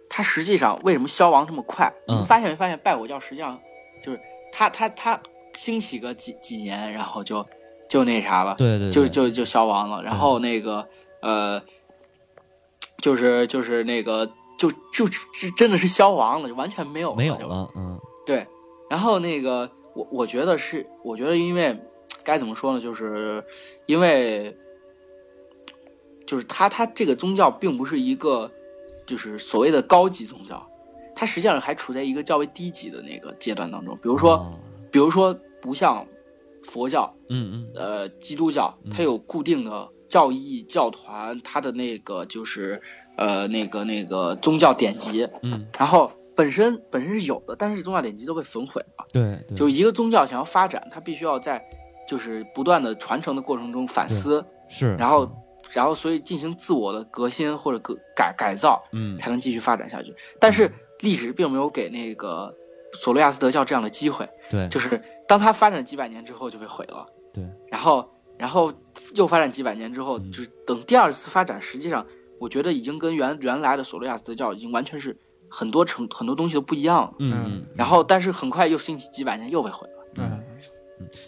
[0.09, 1.92] 它实际上为什么消亡这么快？
[2.07, 2.24] 嗯。
[2.24, 2.55] 发现没？
[2.55, 3.61] 发现，拜火教实际上
[4.00, 4.20] 就是
[4.52, 5.20] 它它它
[5.55, 7.44] 兴起个几几年，然后就
[7.88, 8.92] 就那啥了，对对，对。
[8.92, 10.00] 就就就消亡了。
[10.05, 10.86] 然后那个
[11.22, 11.61] 呃，
[12.98, 14.24] 就是就是那个
[14.57, 17.98] 就就就真的是消亡了，就完全没有没有了，嗯。
[18.24, 18.46] 对，
[18.88, 21.76] 然后那个我我觉得是，我觉得因为
[22.22, 23.44] 该怎么说呢，就是
[23.86, 24.57] 因为
[26.27, 28.51] 就是他他这个宗教并不是一个
[29.07, 30.66] 就是所谓的高级宗教，
[31.14, 33.95] 它实际上还处在一个较为低级的那个阶段当中。
[33.97, 34.59] 比如说，哦
[34.91, 36.07] 比如说不像
[36.62, 42.81] 佛教、嗯嗯呃基督教，它有固定的教义、教团，它的那个就是
[43.16, 49.05] 呃那个那个宗教典籍，嗯，然后本身本身是有的，但是宗教典籍都被焚毁了。
[49.12, 51.61] 对对，就一个宗教想要发展，它必须要在
[52.09, 55.29] 就是不断的传承的过程中反思，是，然后
[55.73, 59.19] 然后所以进行自我的革新或者革改改造，嗯。
[59.19, 60.15] 才能继续发展下去。
[60.39, 62.55] 但是历史并没有给那个
[62.93, 68.09] 索罗亚斯德教这样的机会，对，就是当他发展几百年之后就被毁了，对，然后
[68.39, 68.73] 然后
[69.15, 70.31] 又发展几百年之后，嗯。
[70.31, 72.07] 就是等第二次发展，实际上
[72.39, 75.17] 我觉得已经跟原原来的索罗亚斯德教已经完全是
[75.49, 77.15] 很多成很多东西都不一样了。
[77.19, 80.07] 嗯嗯，然后，但是很快又兴起几百年，又被毁了。
[80.17, 80.43] 嗯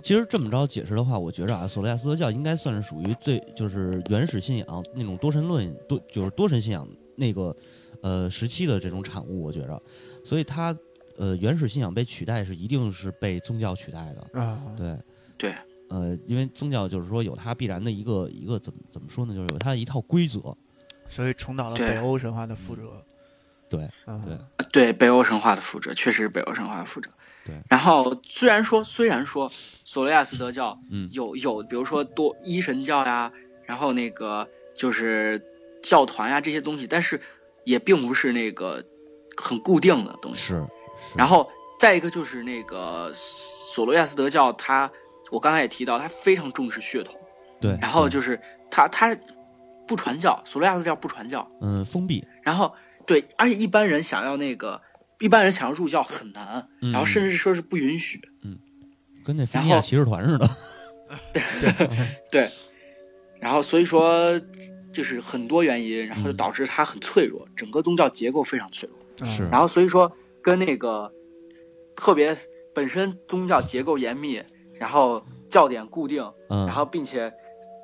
[0.02, 7.54] 其实这么着解释的话，我觉着啊，索罗亚斯德教应该算是属于最就是原始信仰那种多神论多就是多神信仰那个
[8.02, 9.82] 呃时期的这种产物，我觉着，
[10.24, 10.76] 所以它
[11.16, 14.98] 呃原始信仰被取代是一定是被宗教取代的，啊，对
[15.38, 15.54] 对，
[15.88, 20.54] 呃，因为宗教就是说有它必然的一个一个怎么怎么说呢，就是有它的一套规则，
[21.08, 23.02] 所以重蹈了北欧神话的覆辙。
[23.68, 27.10] 对嗯对对北欧神话的覆辙，确实是北欧神话的覆辙。
[27.46, 29.50] 对，然后虽然说虽然说
[29.84, 31.08] 索罗亚斯德教嗯。
[31.12, 33.32] 有有，比如说多一神教呀，
[33.64, 35.40] 然后那个就是
[35.82, 37.20] 教团呀这些东西，但是
[37.64, 38.84] 也并不是那个
[39.36, 40.40] 很固定的东西。
[40.40, 40.66] 是，是。
[41.16, 44.90] 然后再一个就是那个索罗亚斯德教，它
[45.30, 47.18] 我刚才也提到，它非常重视血统，
[47.60, 48.38] 对，然后就是
[48.70, 49.16] 它它
[49.86, 52.74] 不传教，索罗亚斯教不传教，嗯封闭，然后
[53.06, 54.80] 对，而且一般人想要那个，
[55.20, 56.92] 一般人想要入教很难，嗯。
[56.92, 58.20] 然后甚至是说是不允许。
[58.42, 58.58] 嗯。
[59.24, 60.48] 跟那菲然后尼亚骑士团似的，
[62.30, 62.48] 对，
[63.40, 64.40] 然后所以说
[64.92, 68.98] 就是很多原因，然后就导致它很脆弱，整个宗教结构非常脆弱。
[69.20, 69.48] 嗯是。
[69.48, 70.10] 然后所以说
[70.40, 71.12] 跟那个
[71.96, 72.36] 特别
[72.72, 74.40] 本身宗教结构严密，
[74.78, 77.32] 然后教典固定，嗯，然后并且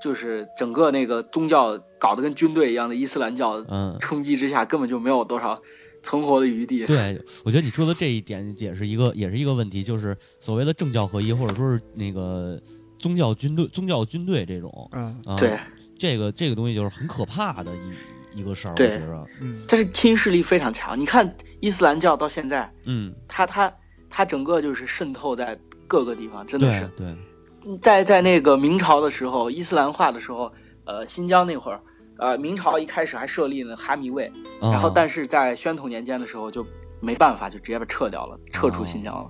[0.01, 3.97] 就是整个那个宗教搞得跟军队一样的伊斯兰教嗯。
[3.99, 5.61] 冲击之下，根本就没有多少
[6.03, 6.85] 存活的余地。
[6.87, 12.61] 对，我觉得你说的这一点也是一个，也是一个问题，就是所谓的政教合一，或者说是那个
[12.99, 15.59] 宗教军队、宗教军队这种，嗯啊、对，
[15.97, 20.99] 这个这个东西就是很可怕的一一个事儿，我觉得，嗯但是侵蚀力非常强。
[20.99, 23.73] 你看伊斯兰教到现在，嗯，它它
[24.09, 30.53] 它整个就是渗透在各个地方，真的对是对，在在那个明朝的时候，伊斯兰化的时候，
[30.85, 31.81] 呃，新疆那会儿，
[32.23, 36.64] 呃，明朝一开始还设立了哈密卫，然后啊但是在宣统年间的时候就
[37.01, 39.29] 没办法，就直接被撤掉了，撤出哦新疆了，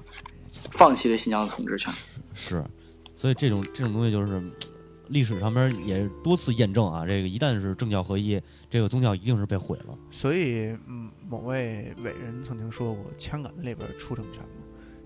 [0.72, 1.90] 放弃了新疆的统治权。
[2.34, 2.62] 是，
[3.16, 4.52] 所以这种这种东西就是嗯
[5.08, 8.38] 历史上边也多次验证啊，这个一旦是政教合一，
[8.68, 9.98] 这个宗教一定是被毁了。
[10.10, 14.64] 所以，嗯，某位伟人曾经说过，枪杆子里边出政权嘛，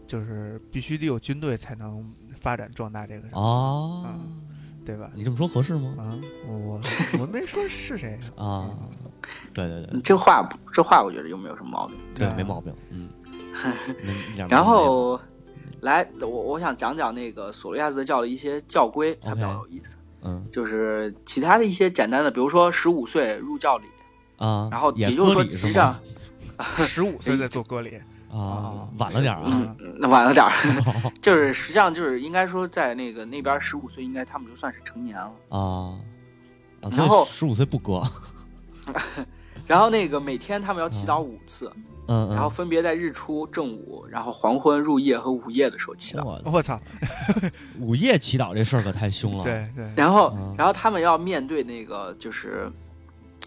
[0.09, 4.18] 就是必须得有军队才能发展壮大这个什么，啊，
[4.87, 5.11] 对吧？
[5.14, 5.93] 你这么说合适吗？
[5.99, 6.14] 啊，
[6.47, 6.80] 我
[7.20, 8.70] 我没说是谁啊， 啊，
[9.53, 9.91] 对对对。
[9.93, 11.97] 嗯这话，这话我觉得又没有什么毛病。
[12.14, 12.34] 对，啊。
[12.37, 13.09] 没毛病，嗯，
[14.49, 15.20] 然后，
[15.80, 19.97] 来，我我想讲讲那个索罗亚斯德教的一些教规，它比较有意思。
[20.22, 20.47] 嗯。
[20.53, 23.87] 就是其他的一些简单的，比如说十五岁入教礼，
[24.37, 26.01] 啊，然后也也就是说，实际上吗，
[26.78, 28.01] 十五岁在做割礼，
[28.37, 30.53] 啊，晚了点儿啊，嗯，那晚了点儿，
[31.22, 35.32] 就是实际上就是应该说在那个那边十五岁，应该他们就算是成年了。
[35.49, 35.59] 啊，
[36.82, 38.03] 啊，然后十五岁不割，
[39.66, 41.72] 然后那个每天他们要祈祷五次，
[42.09, 46.24] 嗯，嗯然后分别在日出、正午、然后黄昏、入夜和午夜的时候祈祷。
[46.24, 46.78] 我我操，
[47.80, 52.70] 午夜祈祷这事儿可太凶了， 对对，然后嗯，然后他们要面对那个就是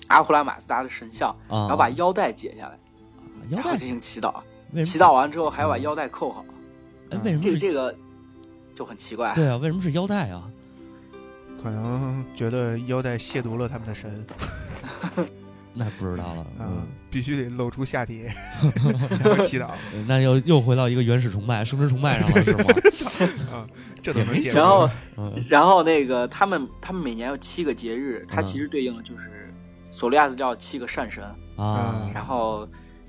[0.07, 2.77] 阿胡拉马自达的神像，啊，然后把腰带解下来，
[3.49, 4.33] 腰带然后进行祈祷。
[4.85, 6.45] 祈祷完之后还要把腰带扣好，
[7.09, 7.95] 哎为什么是这个这个
[8.75, 9.33] 就很奇怪。
[9.33, 9.57] 对啊？
[9.57, 10.43] 为什么是腰带啊？
[11.61, 14.25] 可能觉得腰带亵渎了他们的神，
[15.73, 16.47] 那不知道了。
[16.59, 18.23] 嗯，必须得露出下体，
[19.19, 19.71] 然后祈祷。
[20.07, 22.63] 那又又回到一个原始崇拜、生殖崇拜上了，是吗？
[23.51, 23.67] 啊，
[24.01, 24.57] 这都能解释。
[24.57, 29.53] 然后，嗯然后那个他们他们每年有七个节日，它嗯其实对应的就是
[29.91, 31.21] 索利亚斯教七个善神。
[31.57, 32.65] 啊嗯，然后，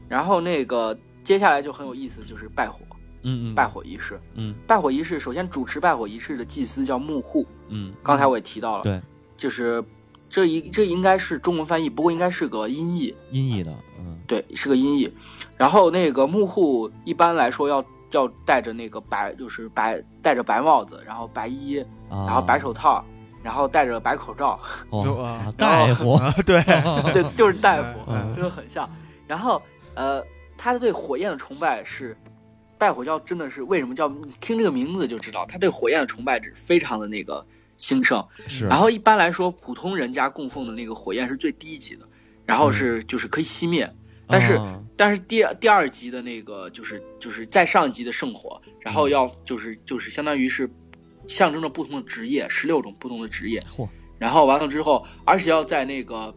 [0.08, 2.80] 然后那个接下来就很有意思，就是拜火
[3.22, 4.20] 嗯嗯，拜火仪式。
[4.34, 4.54] 嗯。
[4.66, 9.00] 拜火仪式首先主持拜火仪式的祭司叫木户，嗯，刚才我也提到了，对，
[9.36, 9.84] 就是
[10.28, 14.18] 这一这应该是中文翻译，不过应该是个音译，音译的，嗯。
[14.26, 15.12] 对，是个音译。
[15.56, 23.04] 然后那个木户一般来说要要戴着那个白，就是白戴着白帽子，然后白衣，啊，然后白手套，
[23.42, 24.58] 然后戴着白口罩，
[25.58, 26.62] 大夫，啊， 对，
[27.12, 28.32] 对，就是大夫，嗯。
[28.34, 28.88] 真的很像。
[29.26, 29.60] 然后
[29.94, 30.22] 呃，
[30.60, 32.14] 他对火焰的崇拜是。
[32.78, 34.08] 拜火教真的是为什么叫
[34.40, 37.46] 听这个名字就知道，他对火焰的崇拜是非常的那个
[37.76, 38.26] 兴盛。
[38.46, 42.08] 是，然后一般来说，普通人家供奉的那个火焰是最低级的，
[42.46, 43.86] 然后是就是可以熄灭。
[44.26, 50.66] 但是啊但是第第二级的那个就是就是再上一级的圣火，然后要就是就是相当于是
[51.28, 53.60] 象征着不同的职业，十六种不同的职业。
[53.76, 53.86] 嚯，
[54.18, 56.34] 然后完了之后，而且要在那个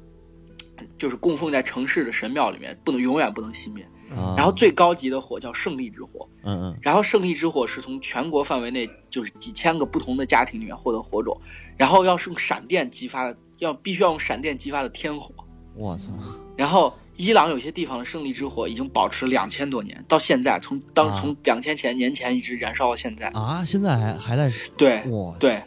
[0.98, 3.88] 就是供奉在城市的神庙里面，不能永远不能熄灭。
[4.16, 11.40] 啊然后最高级的火叫胜利之火，嗯嗯然后胜利之火是从全国范围内就是几千个不同的家庭里面获得火种，
[11.78, 15.34] 然后要是用闪电激发的，要必须要用闪电激发的天火。
[15.76, 16.10] 我操，
[16.56, 23.28] 然后伊朗有些地方的胜利之火已经保持了两千多年，到现在从当啊从两千前年前一直燃烧到现在。
[23.30, 25.04] 啊，现在还还在对，
[25.40, 25.64] 对，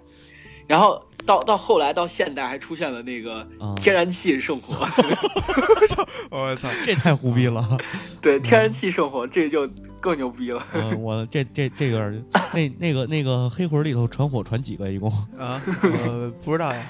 [0.69, 4.87] 然后到到后来到现代还出现了那个啊，天然气圣火，
[6.31, 7.77] 我操，这太胡逼了。
[8.23, 9.69] 对天然气圣火这就
[10.01, 10.65] 更牛逼了。
[10.73, 12.13] 嗯，我这这这个
[12.55, 15.61] 那那个那个黑魂里头传火传几个一共 啊，
[16.07, 16.83] 呃，不知道呀，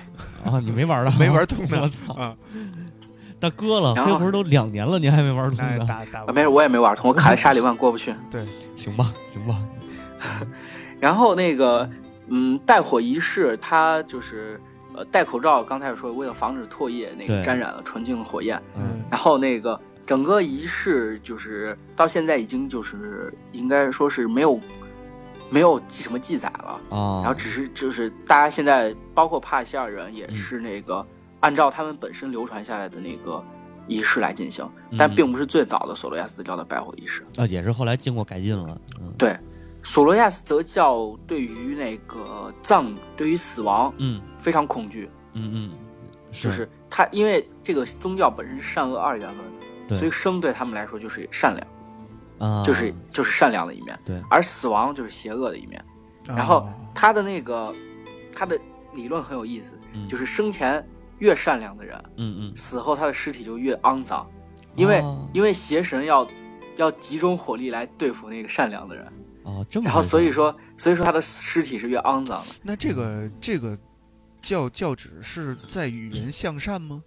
[0.44, 0.60] 啊？
[0.60, 2.36] 你没玩的，没玩通的我操，啊，
[3.40, 5.86] 大哥了，黑魂都两年了，您还没玩通呢？
[5.86, 8.14] 打打啊，没事，我也没玩通，我卡在沙里万过不去。
[8.30, 8.44] 对
[8.76, 9.58] 行吧，行吧，
[11.00, 11.88] 然后那个，
[12.28, 14.60] 嗯，带火仪式，它就是
[14.94, 18.60] 呃戴口罩，刚才也说，为了防止唾液那个沾染了纯净的火焰。
[18.76, 19.02] 嗯。
[19.10, 24.60] 然后那个整个仪式就是到现在已经就是应该说是没有
[25.48, 31.06] 没有记什么记载了，啊，然后只是就是大家现在包括帕西尔人也是那个
[31.40, 33.42] 按照他们本身流传下来的那个
[33.86, 34.68] 仪式来进行，
[34.98, 35.14] 但嗯。
[35.14, 37.24] 并不是最早的索罗亚斯德教的拜火仪式。
[37.36, 39.12] 啊也是后来经过改进了，嗯。
[39.16, 39.36] 对，
[39.86, 44.20] 索罗亚斯德教对于那个葬对于死亡嗯。
[44.40, 45.70] 非常恐惧，嗯嗯，
[46.32, 49.38] 就是他因为这个宗教本身是善恶二元论。
[49.88, 49.98] 对。
[49.98, 51.54] 所以生对他们来说就是善
[52.38, 54.20] 良，啊，就是就是善良的一面，对。
[54.28, 55.82] 而死亡就是邪恶的一面。
[56.24, 57.72] 然哦后他的那个
[58.34, 58.58] 他的
[58.92, 60.06] 理论很有意思，嗯。
[60.08, 60.84] 就是生前
[61.18, 64.28] 越善良的人，嗯嗯，死后他的尸体就越肮脏，
[64.74, 65.28] 因为、哦。
[65.32, 66.26] 因为邪神要
[66.76, 69.06] 要集中火力来对付那个善良的人，
[69.46, 72.46] 哦这么，然后所以说所以说他的尸体是越肮脏的。
[72.62, 73.78] 那这个这个
[74.42, 77.02] 教教旨是在与人向善吗？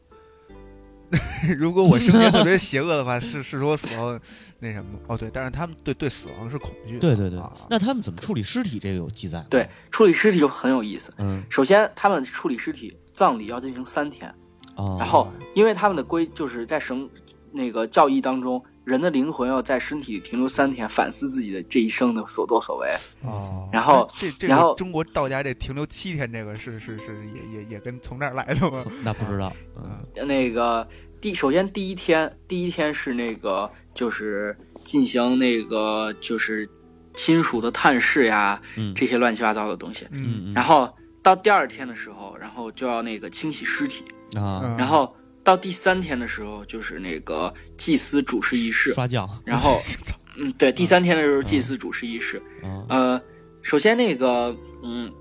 [1.57, 4.19] 如果我生前特别邪恶的话，是是说死亡
[4.59, 4.99] 那什么？
[5.07, 6.99] 哦，对，但是他们对对死亡是恐惧的。
[6.99, 8.77] 对对对啊，那他们怎么处理尸体？
[8.77, 9.47] 这个有记载吗？
[9.49, 11.11] 对，处理尸体就很有意思。
[11.17, 14.29] 嗯首先，他们处理尸体葬礼要进行三天，
[14.75, 17.09] 啊，然后因为他们的规就是在神
[17.51, 22.89] 那个教义当中，人的灵魂要在身体停留三天，反思自己的这一生的所作所为。
[23.21, 28.83] 哦，然后那这这然后中国道家这停留七天，这个是是是也也也跟从这儿来的吗？
[29.03, 30.87] 那不知道， 嗯嗯那个
[31.21, 36.67] 第首先第一天，第一天是那个就是进行那个就是
[37.13, 40.07] 亲属的探视呀，嗯这些乱七八糟的东西。
[40.09, 44.03] 嗯嗯，然后到第二天的时候，然后就要那个清洗尸体，
[44.35, 45.15] 啊嗯然后
[45.49, 49.79] 到第三天的时候就是那个祭司主持仪式，刷酱然后
[50.37, 52.39] 嗯对，第三天的时候祭司主持仪式。
[52.63, 53.21] 嗯呃，
[53.63, 55.11] 首先那个嗯，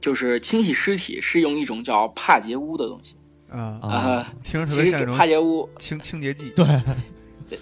[0.00, 3.14] 就是清洗尸体是用一种叫帕杰乌的东西
[3.48, 6.50] 啊，啊啊，听着特其实这别像帕杰乌清清洁剂。
[6.50, 6.66] 对，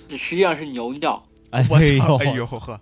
[0.16, 1.22] 实际上是牛尿。
[1.50, 1.84] 哎我操！
[1.84, 2.80] 呦哎呦呵，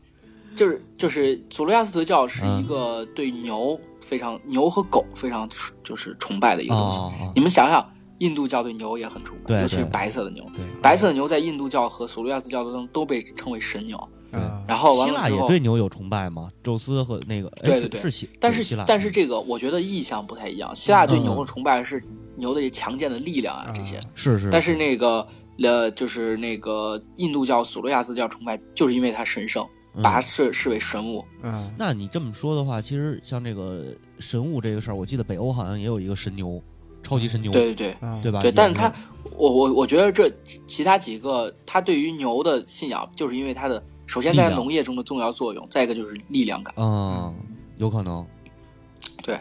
[0.55, 5.47] 就是就是索罗亚斯德教是嗯一个对牛非常、牛和狗非常
[5.83, 7.01] 就是崇拜的一个东西。
[7.35, 7.93] 你们想想，
[8.23, 10.45] 印度教对牛也很崇拜，尤其是白色的牛。
[10.55, 13.97] 对，白色的牛在印度教和索罗亚斯教当中都被称为神牛。
[14.31, 16.51] 啊然后完希腊也对牛有崇拜吗？
[16.63, 20.75] 宙斯和那个哎对对对是是希，但是希腊但是这个我觉得意象不太一样。
[20.75, 22.03] 希腊对嗯牛的崇拜是
[22.37, 25.27] 牛的强健的力量啊这些，是是，但是那个
[25.63, 31.23] 呃就是那个印度教索罗亚斯教崇拜，就是因为它神圣，嗯把它视视为神物。
[31.43, 33.85] 嗯那你这么说的话，其实像这个
[34.19, 36.63] 神物这个事儿，我记得北欧好像也有一个神牛，
[37.03, 38.09] 超级神牛，对对对。
[38.09, 38.41] 啊，对吧？
[38.41, 38.93] 对，但是也他，
[39.37, 40.31] 我我我觉得这
[40.67, 46.75] 其他几个，他对于牛的信仰，就是因为它的首先在农业中的重要作用，再一个就是力量感。
[46.77, 47.35] 嗯，
[47.79, 48.27] 有可能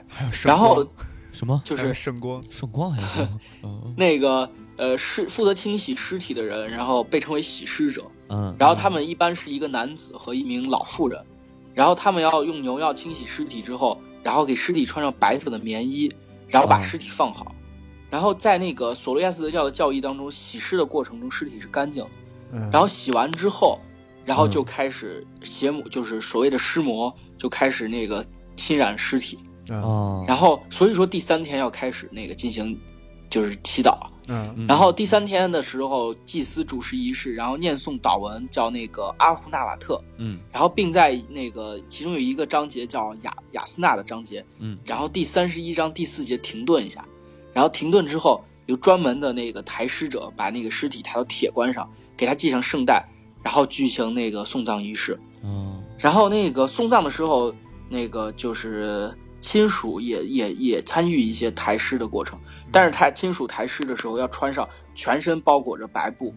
[0.08, 0.86] 还有圣然后
[1.32, 8.04] 什么就是圣光，圣光还行，嗯那个呃，是负责清洗尸体的人，然后被称为洗尸者。
[8.30, 11.22] 嗯，然后他们一般是一个男子和一名老妇人，
[11.74, 16.10] 然后他们要用牛要清洗尸体之后，然后给尸体穿上白色的棉衣，
[16.52, 16.84] 然后把哦。
[16.84, 17.56] 尸体放好。
[18.10, 22.10] 然后在那个索罗亚斯德教的教义当中，洗尸的过程中尸体是干净的，
[22.52, 23.80] 嗯，然后洗完之后，
[24.26, 28.26] 然后嗯就开始邪魔，就是所谓的尸魔就开始那个
[28.58, 29.40] 侵染尸体，
[30.28, 32.78] 然后所以说第三天要开始那个进行
[33.30, 33.98] 就是祈祷，
[34.28, 34.54] 嗯。
[34.58, 40.40] 嗯然后第三天的时候祭司主持仪式，然后念诵祷文叫那个阿胡纳瓦特，嗯。
[40.52, 44.78] 然后并在那个其中有一个章节叫雅雅斯纳的章节，嗯。
[44.86, 47.06] 然后第三十一章第四节停顿一下，
[47.54, 53.06] 然后停顿之后有专门的那个抬尸者把那个尸体抬到铁棺上，给他系上圣带，
[53.44, 55.20] 然后举行那个送葬仪式。
[55.44, 57.54] 嗯然后那个送葬的时候，
[57.88, 62.40] 那个就是亲属也也也参与一些抬尸的过程，
[62.72, 66.34] 但是他金属抬尸的时候要穿上全身包裹着白布，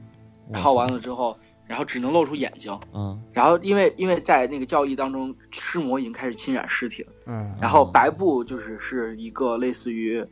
[0.51, 2.77] 然后完了之后，然后只能露出眼睛。
[2.93, 10.25] 嗯然后因为因为在那个教义当中，尸魔已经开始侵染尸体了，嗯，然后白布就是是一个类似于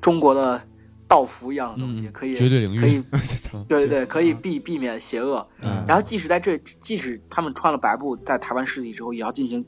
[0.00, 0.60] 中国的
[1.08, 3.04] 道服一样的东西，嗯，可以绝对领域，可以
[3.68, 5.46] 对对，可以避避免邪恶。
[5.62, 9.64] 嗯然后即使在这，即使他们穿了白布，在抬完尸体之后，也要进行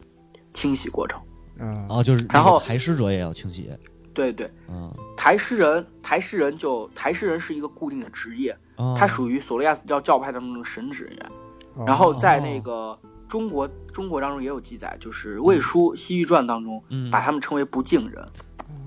[0.52, 1.20] 清洗过程。
[1.60, 3.70] 嗯哦，就是然后抬尸者也要清洗，
[4.14, 4.92] 对对，嗯，
[5.28, 8.96] 抬诗人，台诗人就台诗人是一个固定的职业，哦。
[8.98, 11.26] 他属于索罗亚斯教教派当中的神职人员。
[11.74, 11.84] 哦。
[11.86, 12.98] 然后在那个
[13.28, 17.10] 中国中国当中也有记载，就是《魏书·西域传》当中嗯。
[17.10, 18.26] 把他们称为不敬人。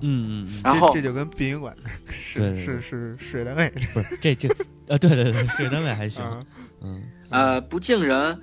[0.00, 4.48] 嗯嗯，然后这这就跟殡仪馆对是对对是是事业单位不是这这
[4.88, 6.44] 呃，对对对，事业单位还行，啊
[6.80, 7.04] 嗯。
[7.30, 8.36] 呃，不敬人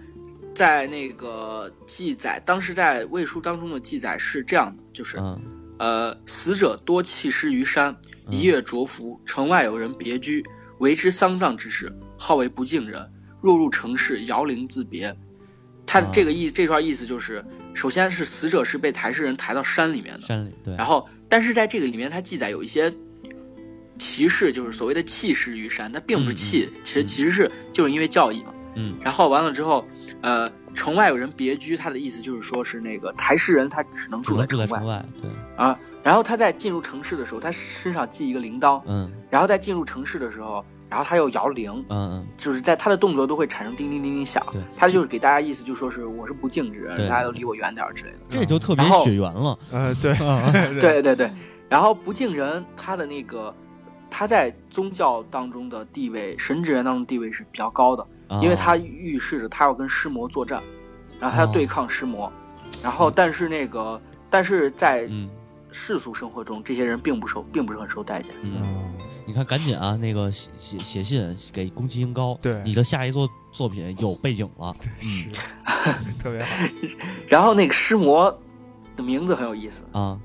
[0.56, 5.38] 在那个记载，当时在《魏书》当中的记载是这样的，就是嗯
[5.80, 7.95] 呃，死者多弃尸于山，
[8.27, 9.19] 嗯一夜着服。
[9.25, 10.45] 城外有人别居，
[10.80, 13.01] 为之丧葬之事，号为不敬人。
[13.41, 15.15] 若入城市，摇铃自别。
[15.86, 22.93] 他啊这个意这段意思就是，首先是死者是被抬尸人抬到山里面的，山里对，然后但是在这个里面，他记载有一些
[23.97, 28.53] 歧视，就是所谓的弃尸于山，它并不是弃，其实其实是就是因为教义嘛。
[28.75, 29.84] 嗯然后完了之后，
[30.22, 35.05] 呃，城外有人别居，他的意思就是说是那个抬尸人他只能住在城外。
[35.22, 39.11] 对，啊，然后他在进入城市的时候，他身上系一个铃铛，嗯。
[39.30, 44.45] 然后在进入城市的时候，然后他又摇铃，嗯嗯，就是在他的动作都会产生叮叮叮叮响。
[44.51, 48.17] 对，他就是给大家意思就说是我是不敬之人，大家都离我远点之类的。
[48.30, 50.13] 这就特别然后血缘了，呃对。
[50.15, 50.51] 啊
[50.82, 51.01] 对。
[51.01, 51.32] 对对，
[51.70, 53.53] 然后不敬人他的那个
[54.09, 58.07] 他在宗教当中的地位，神职员当中地位是比较高的，啊
[58.41, 60.61] 因为他预示着他要跟尸魔作战，
[61.19, 62.32] 然后他要对抗尸魔，
[62.84, 63.99] 然后但是那个
[64.30, 65.30] 但是在嗯。
[65.71, 68.32] 世俗生活中，这些人并不受并不是很受待见。
[68.41, 68.91] 嗯，嗯。
[69.23, 72.59] 你看赶紧啊，那个写写写信给宫崎英高，对。
[72.63, 76.17] 你的下一作作品有背景了，是嗯。
[76.17, 76.65] 特别好。
[77.30, 78.36] 然后那个尸魔
[78.97, 80.19] 的名字很有意思，啊，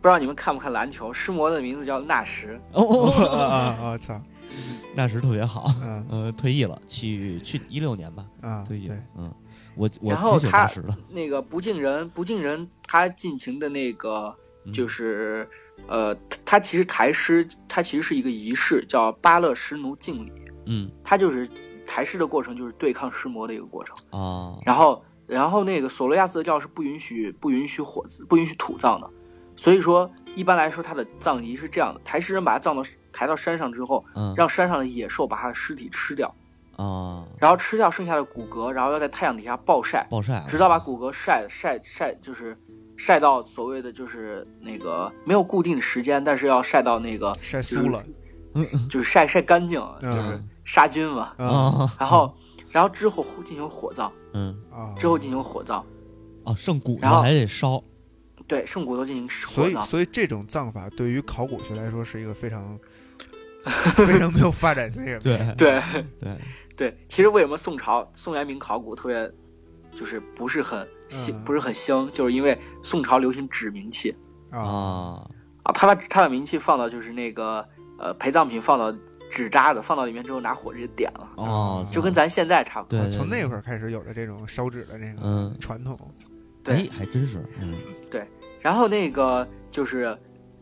[0.00, 1.12] 不知道你们看不看篮球？
[1.12, 4.18] 尸魔的名字叫纳什，哦哦啊哦， 啊啊操
[4.94, 6.06] 那时特别好，嗯。
[6.10, 9.32] 呃，退役了，去去一六年吧，啊退役了，嗯，
[9.76, 10.70] 我我然后他
[11.08, 14.34] 那个不敬人，不敬人他进行的那个
[14.64, 14.72] 嗯。
[14.72, 15.48] 就是，
[15.86, 20.32] 呃，他他其实抬尸，他其实是一个仪式，叫巴勒什奴敬礼，
[20.66, 20.90] 嗯。
[21.02, 21.48] 他就是
[21.86, 23.96] 抬尸的过程，就是对抗尸魔的一个过程。
[24.10, 29.08] 啊，然后，然后那个索罗亚斯德教是不允许不允许火不允许土葬的，
[29.56, 32.82] 所以说一般来说他的葬仪是这样的：抬尸人把他葬到
[33.18, 34.32] 抬到山上之后，嗯。
[34.36, 36.32] 让山上的野兽把他的尸体吃掉，
[36.76, 42.56] 啊，然后吃掉剩下的骨骼，然后要在太阳底下暴晒，暴晒，直到把骨骼晒晒晒，就是
[42.96, 48.00] 晒到所谓的就是那个没有固定的时间，但是要晒到那个晒酥了。
[48.88, 50.10] 就是晒晒干净，嗯。
[50.12, 51.32] 就是杀菌嘛。
[51.38, 52.34] 啊啊，然后，
[52.70, 54.56] 然后之后进行火葬，嗯。
[54.70, 55.84] 啊之后进行火葬，
[56.44, 57.82] 哦，剩骨然后头还得烧，
[58.46, 59.86] 对，剩骨头进行所以火葬。
[59.86, 62.78] 所以这种葬法对于考古学来说是一个非常
[64.06, 65.18] 非常没有发展的那个？
[65.18, 65.38] 对。
[65.56, 65.82] 对。
[66.20, 66.36] 对，
[66.76, 69.30] 对，其实为什么宋朝宋元明考古特别
[69.94, 71.44] 就是不是很兴，嗯。
[71.44, 74.16] 不是很兴，就是因为宋朝流行纸冥器。
[74.50, 74.58] 啊。
[74.60, 75.30] 啊，
[75.64, 77.66] 啊，他把他把冥器放到就是那个
[77.98, 78.96] 呃陪葬品放到
[79.30, 81.28] 纸扎的，放到里面之后拿火直接点了。
[81.36, 82.98] 哦，就跟咱现在差不多。
[82.98, 83.18] 对，对对。
[83.18, 85.98] 从那会儿开始有的这种烧纸的这个嗯，传统。
[86.62, 86.76] 对。
[86.76, 87.74] 哎，还真是，嗯。
[88.10, 88.26] 对。
[88.60, 90.16] 然后那个就是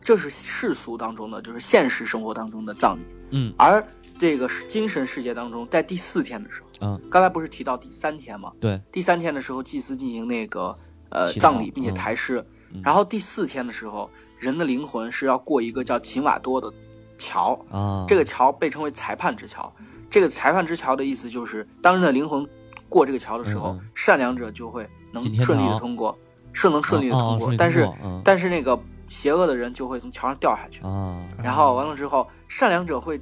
[0.07, 3.01] 这是世俗当中的，就是现实生活当中的葬礼，
[3.31, 3.53] 嗯。
[3.57, 3.85] 而
[4.17, 8.49] 这个是精神世界当中，在第四天的时候，嗯，刚才不是提到第三天吗？
[8.57, 10.73] 对，第三天的时候，祭司进行那个
[11.09, 11.93] 呃葬礼，并且嗯。
[11.93, 12.39] 抬尸，
[12.73, 12.81] 嗯。
[12.85, 16.71] 然后第四天的时候，人的灵魂是要过一个叫秦瓦多的
[17.17, 19.69] 桥，啊，这个桥被称为裁判之桥。
[20.09, 22.47] 这个裁判之桥的意思就是，当人的灵魂
[22.87, 26.17] 过这个桥的时候，善良者就会能顺利的通过，
[26.53, 27.55] 是能顺利的哦通过。
[27.57, 27.89] 但是
[28.23, 33.19] 但是那个邪恶的人就会从桥上掉下去，啊，然后完了之后，善良者会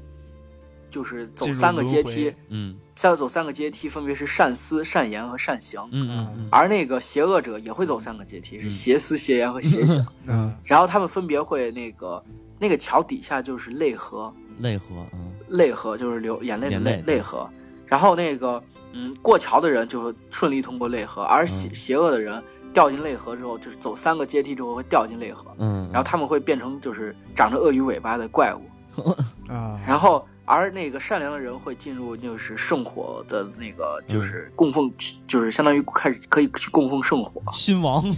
[0.89, 2.77] 就是走三个阶梯，嗯。
[2.95, 5.81] 再走三个阶梯，分别是善思、善言和善行。
[5.91, 6.47] 嗯嗯嗯。
[6.49, 8.69] 而那个邪恶者也会走三个阶梯，是嗯。
[8.69, 10.07] 邪思、邪言和邪行。
[10.27, 10.55] 嗯。
[10.63, 12.23] 然后他们分别会那个
[12.57, 15.33] 那个桥底下就是泪河，泪河，嗯。
[15.49, 17.49] 泪河就是流眼泪的泪泪泪河。
[17.85, 18.63] 然后那个
[18.93, 22.41] 嗯，过桥的人就会顺利通过泪河，而邪、嗯邪恶的人
[22.75, 28.61] 掉进泪河之后，就是走三个阶梯之后会掉进泪河，嗯，然后他们会变成就是长着鳄鱼尾巴的怪物。
[29.47, 34.91] 啊，然后而那个善良的人会进入就是圣火的那个就是供奉，
[35.25, 37.41] 就是相当于开始可以去供奉圣火。
[37.53, 38.03] 新王，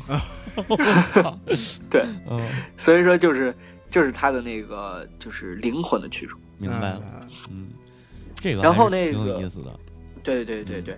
[1.88, 2.44] 对，嗯，
[2.78, 3.56] 所以说就是
[3.92, 6.40] 就是他的那个就是灵魂的去处。
[6.58, 7.68] 明白了，嗯嗯，
[8.34, 9.80] 这个然后还是挺那个有意思的，
[10.24, 10.98] 对对对对，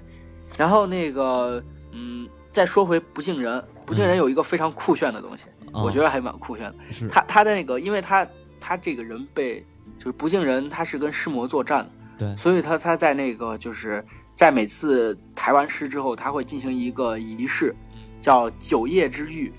[0.57, 2.26] 然后那个嗯，
[2.60, 7.07] 再说回不敬人，不敬人有一个非常酷炫的东西，我觉得得还蛮酷炫的。
[7.07, 8.28] 他他的那个，因为他
[8.60, 9.66] 他这个人被
[9.97, 12.36] 就是不敬人，他是跟尸魔作战的，对。
[12.36, 14.05] 所以他他在那个就是
[14.36, 17.74] 在每次抬完尸之后，他会进行一个仪式，
[18.20, 19.53] 叫九夜之浴。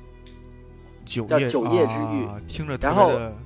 [1.07, 2.77] 叫九夜九夜之浴啊听着。
[2.77, 3.37] 特然后别的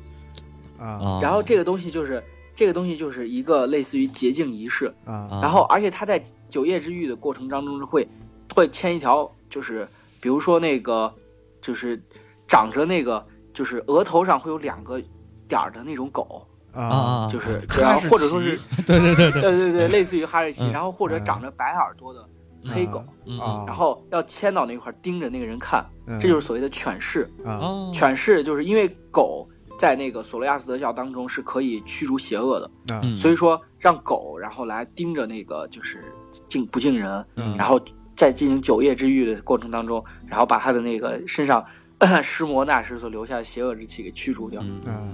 [0.80, 0.84] 啊。
[0.84, 2.20] 啊，然后这个东西就是
[2.56, 5.14] 这个东西就是一个类似于洁净仪式，啊。
[5.14, 8.04] 啊然后而且他在九夜之浴的过程当中会
[8.52, 9.86] 会牵一条，就是
[10.20, 11.14] 比如说那个
[11.60, 12.02] 就是
[12.48, 15.00] 长着那个就是额头上会有两个
[15.46, 20.72] 点儿的那种狗，啊啊啊就是哈然后或者说是对对对对，对对对，类似于哈士奇，嗯。
[20.72, 22.28] 然后或者长着白耳朵的
[22.66, 23.62] 黑狗，嗯啊。
[23.64, 26.18] 然后要牵到那块儿盯着那个人看，嗯。
[26.18, 27.30] 这就是所谓的犬视。
[27.44, 27.54] 啊。
[27.62, 29.48] 哦，犬视就是因为狗
[29.78, 36.12] 在那个索罗亚斯德教当中是可以驱逐邪恶的，所以说让狗然后来盯着那个就是
[36.48, 37.56] 敬不敬人，嗯。
[37.56, 37.80] 然后
[38.14, 41.64] 在进行九夜之狱的过程当中，然后把他的那个身上
[42.22, 44.80] 施魔那时所留下的邪恶之气给驱逐掉，嗯。
[44.86, 45.08] 啊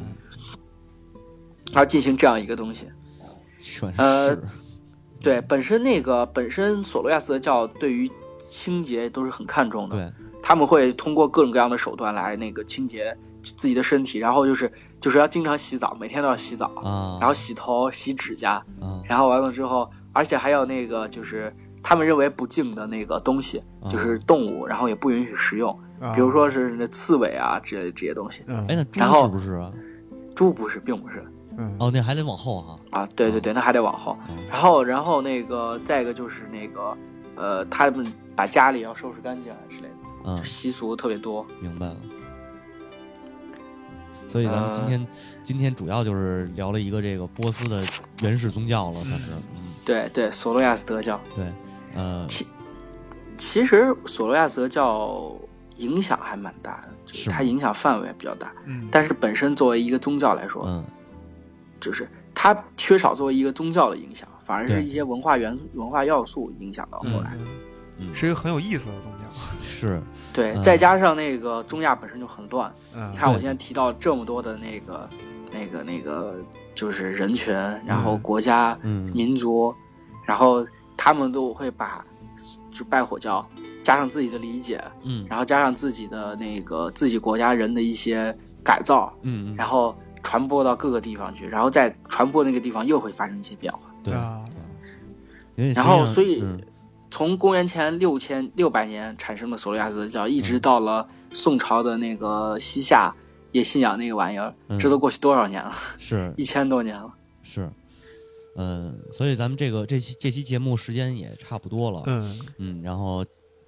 [1.72, 2.88] 然后进行这样一个东西。
[3.60, 4.42] 全呃是
[5.20, 8.10] 对，本身那个本身索罗亚斯的教对于
[8.48, 19.00] 清洁都是很看重的，对，他们会通过各种各样的手段来那个清洁自己的身体，然后就是就是要经常洗澡，每天都要洗澡，啊，然后洗头、洗指甲，啊。
[19.06, 25.70] 然后完了之后，而且还有那个就是他们认为不敬的那个东西，啊就是动物，然后也不允许食用，
[26.00, 26.12] 啊。
[26.14, 28.42] 比如说是那刺猬啊之类的这些东西。
[28.46, 28.66] 嗯。
[28.68, 29.72] 哎，那猪然后是不是啊？
[30.34, 31.24] 猪不是，并不是。
[31.56, 31.74] 嗯。
[31.78, 34.16] 哦，那还得往后哈，啊，对对对，那还得往后。
[34.28, 34.36] 嗯。
[34.48, 36.96] 然后然后那个再一个就是那个
[37.36, 38.06] 呃，他们
[38.36, 41.46] 把家里要收拾干净啊之类的，嗯，习俗特别多。
[41.60, 41.96] 明白了。
[44.28, 44.88] 所以咱们今呃。
[44.88, 45.06] 天
[45.42, 47.84] 今天主要就是聊了一个这个波斯的
[48.22, 51.20] 原始宗教了，算是，嗯，对对，索罗亚斯德教。
[51.34, 51.46] 对，
[51.94, 52.46] 呃，其
[53.38, 55.34] 其实索罗亚斯德教
[55.76, 58.52] 影响还蛮大的，就是它影响范围比较大。
[58.66, 58.88] 嗯。
[58.90, 60.84] 但是本身作为一个宗教来说，嗯。
[61.80, 67.34] 就是它缺少作为一个宗教的影响，反而是一些文化元文化要素影响到后来。
[67.96, 69.24] 嗯，是一个很有意思的宗教。
[69.62, 69.98] 是，
[70.30, 70.62] 对，嗯。
[70.62, 73.10] 再加上那个中亚本身就很乱，嗯。
[73.10, 75.08] 你看我现在提到这么多的那个、
[75.50, 76.36] 那个、那个，
[76.74, 77.54] 就是人群，
[77.86, 79.10] 然后国家、嗯。
[79.14, 79.74] 民族，
[80.26, 80.62] 然后
[81.02, 82.04] 他们都会把
[82.70, 83.48] 就拜火教
[83.82, 85.24] 加上自己的理解，嗯。
[85.30, 93.80] 然后加上自己的那个自己国家人的一些改造，嗯，然后传播到各个地方去，然后在传播那个地方又会发生一些变化。
[94.04, 94.44] 对，啊。
[95.74, 96.60] 然后所以嗯。
[97.12, 103.12] 从公元前六千六百年产生的索罗亚斯德教，一直嗯到了宋朝的那个西夏
[103.50, 104.78] 也信仰那个玩意儿，嗯。
[104.78, 105.72] 这都过去多少年了？
[105.98, 106.32] 是。
[106.36, 107.10] 一千多年了。
[107.42, 107.68] 是，
[108.56, 112.38] 呃，所以咱们这个这期这期节目时间也差不多了，嗯。
[112.58, 113.24] 嗯，然后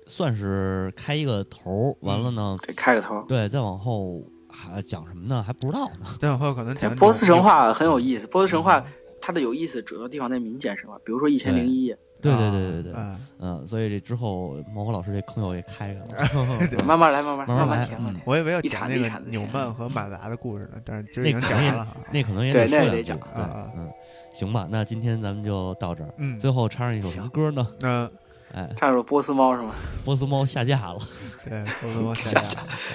[0.06, 3.22] 算是开一个头儿，完了呢，得开个头。
[3.28, 5.42] 对，再往后还讲什么呢？
[5.42, 6.06] 还不知道呢。
[6.20, 8.84] 再往后可能讲波斯神话很有，意思，波斯神话
[9.20, 16.06] 它的有意思主要地方在民间神话，比如说《一千零一夜对对对对对，嗯嗯，所以这之后毛火老师这坑又给开开了，》，
[16.84, 18.20] 慢慢来，慢慢慢慢填，慢嗯。
[18.24, 21.96] 我以为要一讲那个纽曼和马达的故事呢，但是今儿已经那可能也讲完了。
[22.12, 23.90] 那可能也对说两句那也得讲对啊啊，嗯，
[24.32, 27.66] 行吧，那今天咱们就到这儿，嗯最后插上一首什么歌呢？
[27.82, 28.10] 嗯
[28.54, 29.72] 哎，唱首波斯猫是吗？
[30.04, 30.98] 波斯猫下架了
[31.44, 32.40] 对，波斯猫 下架。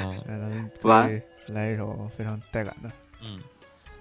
[0.05, 2.91] 啊，来，咱们完来来一首非常带感的，
[3.23, 3.39] 嗯，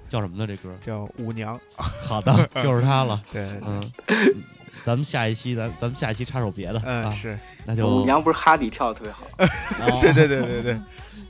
[0.09, 0.47] 叫什么呢？
[0.47, 0.74] 这歌？
[0.82, 1.59] 叫《舞娘》。
[1.82, 2.32] 好的，
[2.62, 3.22] 就是它了。
[3.32, 3.91] 对，嗯，
[4.87, 9.26] 咱们下一期咱咱们下一期插首别的嗯，啊，是，那就舞娘不是哈迪跳的特别好，
[9.84, 10.80] 哦 对对对对对。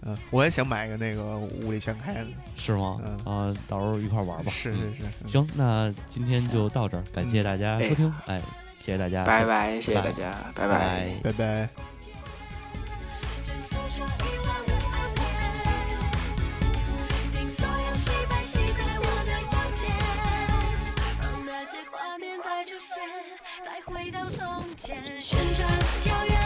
[0.02, 2.26] 嗯，我也想买个那个物理全开的。
[2.58, 3.00] 是吗？
[3.02, 4.50] 嗯啊，到时候一块玩吧。
[4.52, 5.32] 是嗯是是。
[5.32, 8.40] 行，那今天就到这儿，感谢大家收听，哎，
[8.82, 11.32] 谢谢大家，拜拜，谢谢大家，拜拜拜。
[11.32, 11.68] 拜
[23.62, 25.68] 再，回到从前，旋转
[26.02, 26.45] 跳跃，